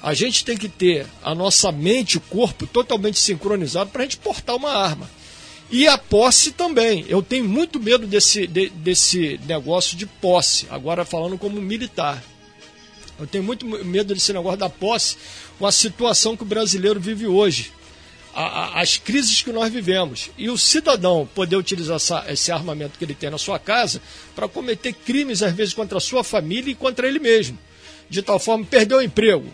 A 0.00 0.14
gente 0.14 0.44
tem 0.44 0.56
que 0.56 0.68
ter 0.68 1.04
a 1.20 1.34
nossa 1.34 1.72
mente 1.72 2.12
e 2.12 2.18
o 2.18 2.20
corpo 2.20 2.64
totalmente 2.64 3.18
sincronizado 3.18 3.90
para 3.90 4.02
a 4.02 4.04
gente 4.04 4.18
portar 4.18 4.54
uma 4.54 4.70
arma. 4.70 5.10
E 5.68 5.88
a 5.88 5.98
posse 5.98 6.52
também. 6.52 7.04
Eu 7.08 7.20
tenho 7.20 7.44
muito 7.44 7.80
medo 7.80 8.06
desse, 8.06 8.46
de, 8.46 8.68
desse 8.68 9.40
negócio 9.48 9.96
de 9.96 10.06
posse, 10.06 10.68
agora 10.70 11.04
falando 11.04 11.36
como 11.36 11.60
militar. 11.60 12.22
Eu 13.18 13.26
tenho 13.26 13.42
muito 13.42 13.66
medo 13.66 14.14
desse 14.14 14.32
negócio 14.32 14.60
da 14.60 14.70
posse 14.70 15.16
com 15.58 15.66
a 15.66 15.72
situação 15.72 16.36
que 16.36 16.44
o 16.44 16.46
brasileiro 16.46 17.00
vive 17.00 17.26
hoje 17.26 17.72
a, 18.34 18.42
a, 18.42 18.80
as 18.80 18.96
crises 18.96 19.42
que 19.42 19.52
nós 19.52 19.72
vivemos. 19.72 20.30
E 20.36 20.50
o 20.50 20.58
cidadão 20.58 21.28
poder 21.34 21.56
utilizar 21.56 21.96
essa, 21.96 22.24
esse 22.28 22.50
armamento 22.50 22.98
que 22.98 23.04
ele 23.04 23.14
tem 23.14 23.30
na 23.30 23.38
sua 23.38 23.58
casa 23.58 24.00
para 24.34 24.48
cometer 24.48 24.92
crimes, 24.92 25.42
às 25.42 25.52
vezes, 25.52 25.74
contra 25.74 25.98
a 25.98 26.00
sua 26.00 26.24
família 26.24 26.70
e 26.70 26.74
contra 26.74 27.06
ele 27.06 27.18
mesmo. 27.18 27.58
De 28.08 28.22
tal 28.22 28.38
forma, 28.38 28.64
perder 28.64 28.94
o 28.94 29.02
emprego. 29.02 29.46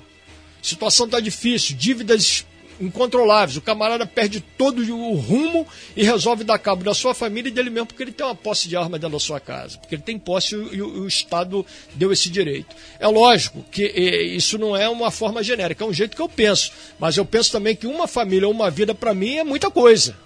Situação 0.62 1.07
está 1.07 1.21
difícil, 1.21 1.77
dívidas 1.77 2.45
incontroláveis. 2.81 3.57
O 3.57 3.61
camarada 3.61 4.07
perde 4.07 4.41
todo 4.41 4.83
o 4.83 5.14
rumo 5.14 5.67
e 5.97 6.03
resolve 6.05 6.45
dar 6.45 6.59
cabo 6.59 6.85
da 6.85 6.95
sua 6.95 7.14
família 7.14 7.49
e 7.49 7.53
dele 7.53 7.71
mesmo 7.71 7.87
porque 7.87 8.03
ele 8.03 8.12
tem 8.12 8.27
uma 8.27 8.35
posse 8.35 8.69
de 8.69 8.77
arma 8.77 8.99
dentro 8.99 9.17
da 9.17 9.21
sua 9.21 9.41
casa. 9.41 9.79
Porque 9.79 9.95
ele 9.95 10.03
tem 10.03 10.19
posse 10.19 10.55
e 10.55 10.83
o, 10.83 11.07
Estado 11.07 11.64
deu 11.95 12.12
esse 12.12 12.29
direito. 12.29 12.75
É 12.99 13.09
lógico 13.09 13.64
que 13.71 13.85
isso 13.85 14.59
não 14.59 14.77
é 14.77 14.88
uma 14.88 15.11
forma 15.11 15.43
genérica, 15.43 15.85
é 15.85 15.87
um 15.87 15.93
jeito 15.93 16.17
que 16.17 16.23
eu 16.23 16.29
penso. 16.29 16.73
Mas 16.99 17.17
eu 17.17 17.25
penso 17.25 17.53
também 17.53 17.75
que 17.75 17.87
uma 17.87 18.07
família 18.07 18.49
uma 18.49 18.71
vida 18.71 18.95
para 18.95 19.14
mim 19.14 19.37
é 19.37 19.45
muita 19.45 19.71
coisa. 19.71 20.17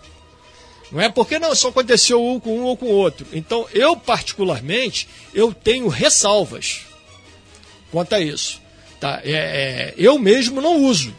Não 0.92 1.00
é 1.00 1.08
porque 1.08 1.38
não, 1.38 1.54
só 1.54 1.68
aconteceu 1.68 2.22
um 2.22 2.38
com 2.38 2.58
um 2.58 2.64
ou 2.64 2.76
com 2.76 2.86
o 2.86 2.90
outro. 2.90 3.26
Então, 3.32 3.66
eu 3.72 3.96
particularmente, 3.96 5.08
eu 5.32 5.54
tenho 5.54 5.88
ressalvas 5.88 6.82
quanto 7.90 8.14
a 8.14 8.20
isso. 8.20 8.60
Tá? 9.00 9.20
É, 9.24 9.32
é, 9.32 9.94
eu 9.96 10.18
mesmo 10.18 10.60
não 10.60 10.82
uso. 10.82 11.14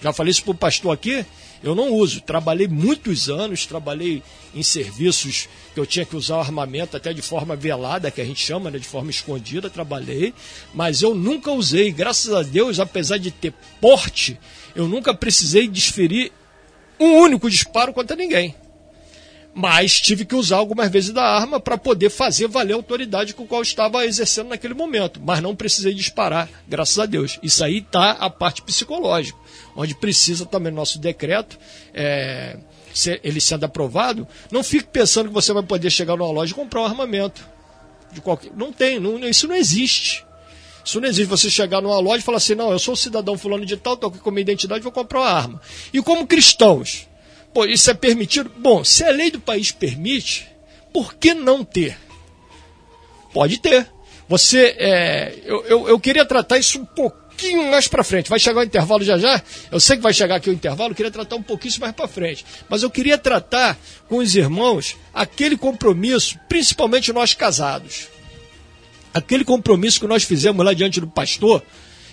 Já 0.00 0.12
falei 0.12 0.30
isso 0.30 0.42
para 0.42 0.52
o 0.52 0.54
pastor 0.54 0.92
aqui, 0.92 1.24
eu 1.62 1.74
não 1.74 1.92
uso. 1.92 2.20
Trabalhei 2.20 2.68
muitos 2.68 3.28
anos, 3.28 3.66
trabalhei 3.66 4.22
em 4.54 4.62
serviços 4.62 5.48
que 5.74 5.80
eu 5.80 5.86
tinha 5.86 6.04
que 6.04 6.16
usar 6.16 6.38
armamento 6.38 6.96
até 6.96 7.12
de 7.12 7.22
forma 7.22 7.56
velada, 7.56 8.10
que 8.10 8.20
a 8.20 8.24
gente 8.24 8.44
chama, 8.44 8.70
né, 8.70 8.78
de 8.78 8.86
forma 8.86 9.10
escondida, 9.10 9.70
trabalhei, 9.70 10.34
mas 10.74 11.02
eu 11.02 11.14
nunca 11.14 11.50
usei. 11.50 11.90
Graças 11.90 12.32
a 12.32 12.42
Deus, 12.42 12.78
apesar 12.78 13.18
de 13.18 13.30
ter 13.30 13.52
porte, 13.80 14.38
eu 14.74 14.86
nunca 14.86 15.14
precisei 15.14 15.66
desferir 15.66 16.30
um 17.00 17.16
único 17.16 17.50
disparo 17.50 17.92
contra 17.92 18.16
ninguém 18.16 18.54
mas 19.58 19.98
tive 19.98 20.26
que 20.26 20.34
usar 20.34 20.58
algumas 20.58 20.90
vezes 20.90 21.14
da 21.14 21.24
arma 21.24 21.58
para 21.58 21.78
poder 21.78 22.10
fazer 22.10 22.46
valer 22.46 22.74
a 22.74 22.76
autoridade 22.76 23.32
com 23.32 23.44
a 23.44 23.46
qual 23.46 23.62
estava 23.62 24.04
exercendo 24.04 24.48
naquele 24.48 24.74
momento, 24.74 25.18
mas 25.24 25.40
não 25.40 25.56
precisei 25.56 25.94
disparar, 25.94 26.46
graças 26.68 26.98
a 26.98 27.06
Deus. 27.06 27.38
Isso 27.42 27.64
aí 27.64 27.78
está 27.78 28.10
a 28.10 28.28
parte 28.28 28.60
psicológica, 28.60 29.38
onde 29.74 29.94
precisa 29.94 30.44
também 30.44 30.70
nosso 30.70 30.98
decreto, 30.98 31.58
é, 31.94 32.58
ele 33.24 33.40
sendo 33.40 33.64
aprovado, 33.64 34.28
não 34.50 34.62
fique 34.62 34.88
pensando 34.92 35.28
que 35.28 35.34
você 35.34 35.54
vai 35.54 35.62
poder 35.62 35.88
chegar 35.88 36.18
numa 36.18 36.30
loja 36.30 36.52
e 36.52 36.54
comprar 36.54 36.82
um 36.82 36.84
armamento. 36.84 37.42
De 38.12 38.20
qualquer... 38.20 38.52
Não 38.54 38.70
tem, 38.70 39.00
não, 39.00 39.26
isso 39.26 39.48
não 39.48 39.54
existe. 39.54 40.22
Isso 40.84 41.00
não 41.00 41.08
existe 41.08 41.30
você 41.30 41.48
chegar 41.48 41.80
numa 41.80 41.98
loja 41.98 42.18
e 42.18 42.22
falar 42.22 42.36
assim, 42.36 42.54
não, 42.54 42.70
eu 42.72 42.78
sou 42.78 42.94
cidadão 42.94 43.38
fulano 43.38 43.64
de 43.64 43.78
tal, 43.78 43.94
estou 43.94 44.10
aqui 44.10 44.18
com 44.18 44.30
minha 44.30 44.42
identidade, 44.42 44.82
vou 44.82 44.92
comprar 44.92 45.20
uma 45.20 45.30
arma. 45.30 45.62
E 45.94 46.02
como 46.02 46.26
cristãos, 46.26 47.08
Pô, 47.56 47.64
isso 47.64 47.90
é 47.90 47.94
permitido? 47.94 48.52
Bom, 48.58 48.84
se 48.84 49.02
a 49.02 49.10
lei 49.10 49.30
do 49.30 49.40
país 49.40 49.70
permite, 49.70 50.46
por 50.92 51.14
que 51.14 51.32
não 51.32 51.64
ter? 51.64 51.96
Pode 53.32 53.58
ter. 53.58 53.90
Você, 54.28 54.76
é, 54.78 55.38
eu, 55.42 55.64
eu, 55.64 55.88
eu, 55.88 55.98
queria 55.98 56.26
tratar 56.26 56.58
isso 56.58 56.78
um 56.78 56.84
pouquinho 56.84 57.70
mais 57.70 57.88
para 57.88 58.04
frente. 58.04 58.28
Vai 58.28 58.38
chegar 58.38 58.60
o 58.60 58.62
intervalo 58.62 59.02
já 59.02 59.16
já. 59.16 59.42
Eu 59.72 59.80
sei 59.80 59.96
que 59.96 60.02
vai 60.02 60.12
chegar 60.12 60.36
aqui 60.36 60.50
o 60.50 60.52
intervalo. 60.52 60.90
Eu 60.90 60.94
queria 60.94 61.10
tratar 61.10 61.36
um 61.36 61.42
pouquinho 61.42 61.72
mais 61.80 61.94
para 61.94 62.06
frente. 62.06 62.44
Mas 62.68 62.82
eu 62.82 62.90
queria 62.90 63.16
tratar 63.16 63.78
com 64.06 64.18
os 64.18 64.36
irmãos 64.36 64.94
aquele 65.14 65.56
compromisso, 65.56 66.38
principalmente 66.50 67.10
nós 67.10 67.32
casados. 67.32 68.08
Aquele 69.14 69.46
compromisso 69.46 69.98
que 69.98 70.06
nós 70.06 70.24
fizemos 70.24 70.62
lá 70.62 70.74
diante 70.74 71.00
do 71.00 71.06
pastor 71.06 71.62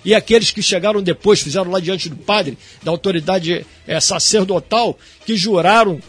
e 0.04 0.14
aqueles 0.14 0.50
que 0.50 0.62
chegaram 0.62 1.02
depois, 1.02 1.40
fizeram 1.40 1.70
lá 1.70 1.80
diante 1.80 2.08
do 2.08 2.16
padre, 2.16 2.58
da 2.82 2.90
autoridade 2.90 3.64
é, 3.86 4.00
sacerdotal, 4.00 4.98
que 5.24 5.36
juraram 5.36 6.00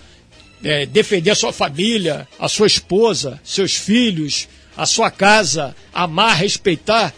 é, 0.63 0.85
defender 0.85 1.31
a 1.31 1.35
sua 1.35 1.53
família, 1.53 2.27
a 2.37 2.49
sua 2.49 2.67
esposa, 2.67 3.39
seus 3.43 3.75
filhos, 3.75 4.47
a 4.75 4.85
sua 4.85 5.09
casa, 5.09 5.75
amar, 5.93 6.35
respeitar, 6.35 7.13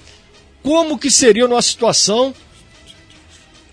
como 0.62 0.98
que 1.00 1.10
seria 1.10 1.48
numa 1.48 1.62
situação 1.62 2.34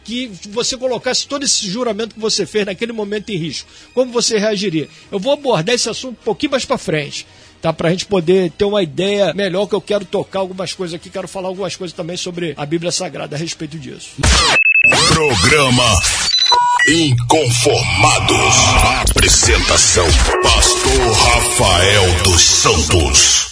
que 0.05 0.31
você 0.51 0.77
colocasse 0.77 1.27
todo 1.27 1.45
esse 1.45 1.67
juramento 1.67 2.15
que 2.15 2.21
você 2.21 2.47
fez 2.47 2.65
naquele 2.65 2.93
momento 2.93 3.31
em 3.31 3.37
risco? 3.37 3.69
Como 3.93 4.13
você 4.13 4.39
reagiria? 4.39 4.89
Eu 5.11 5.19
vou 5.19 5.33
abordar 5.33 5.75
esse 5.75 5.89
assunto 5.89 6.19
um 6.21 6.25
pouquinho 6.25 6.53
mais 6.53 6.65
para 6.65 6.79
frente 6.79 7.27
tá? 7.65 7.73
Para 7.73 7.89
a 7.89 7.91
gente 7.91 8.05
poder 8.05 8.51
ter 8.51 8.67
uma 8.67 8.83
ideia 8.83 9.33
melhor 9.33 9.67
que 9.67 9.75
eu 9.75 9.81
quero 9.81 10.05
tocar 10.05 10.41
algumas 10.41 10.75
coisas 10.75 10.95
aqui, 10.95 11.09
quero 11.09 11.27
falar 11.27 11.49
algumas 11.49 11.75
coisas 11.75 11.97
também 11.97 12.17
sobre 12.17 12.53
a 12.59 12.67
Bíblia 12.67 12.93
Sagrada 12.93 13.37
a 13.37 13.39
respeito 13.39 13.79
disso. 13.79 14.17
Programa 15.09 15.99
Inconformados. 16.87 18.55
Apresentação: 19.11 20.07
Pastor 20.43 21.13
Rafael 21.13 22.23
dos 22.25 22.43
Santos. 22.43 23.43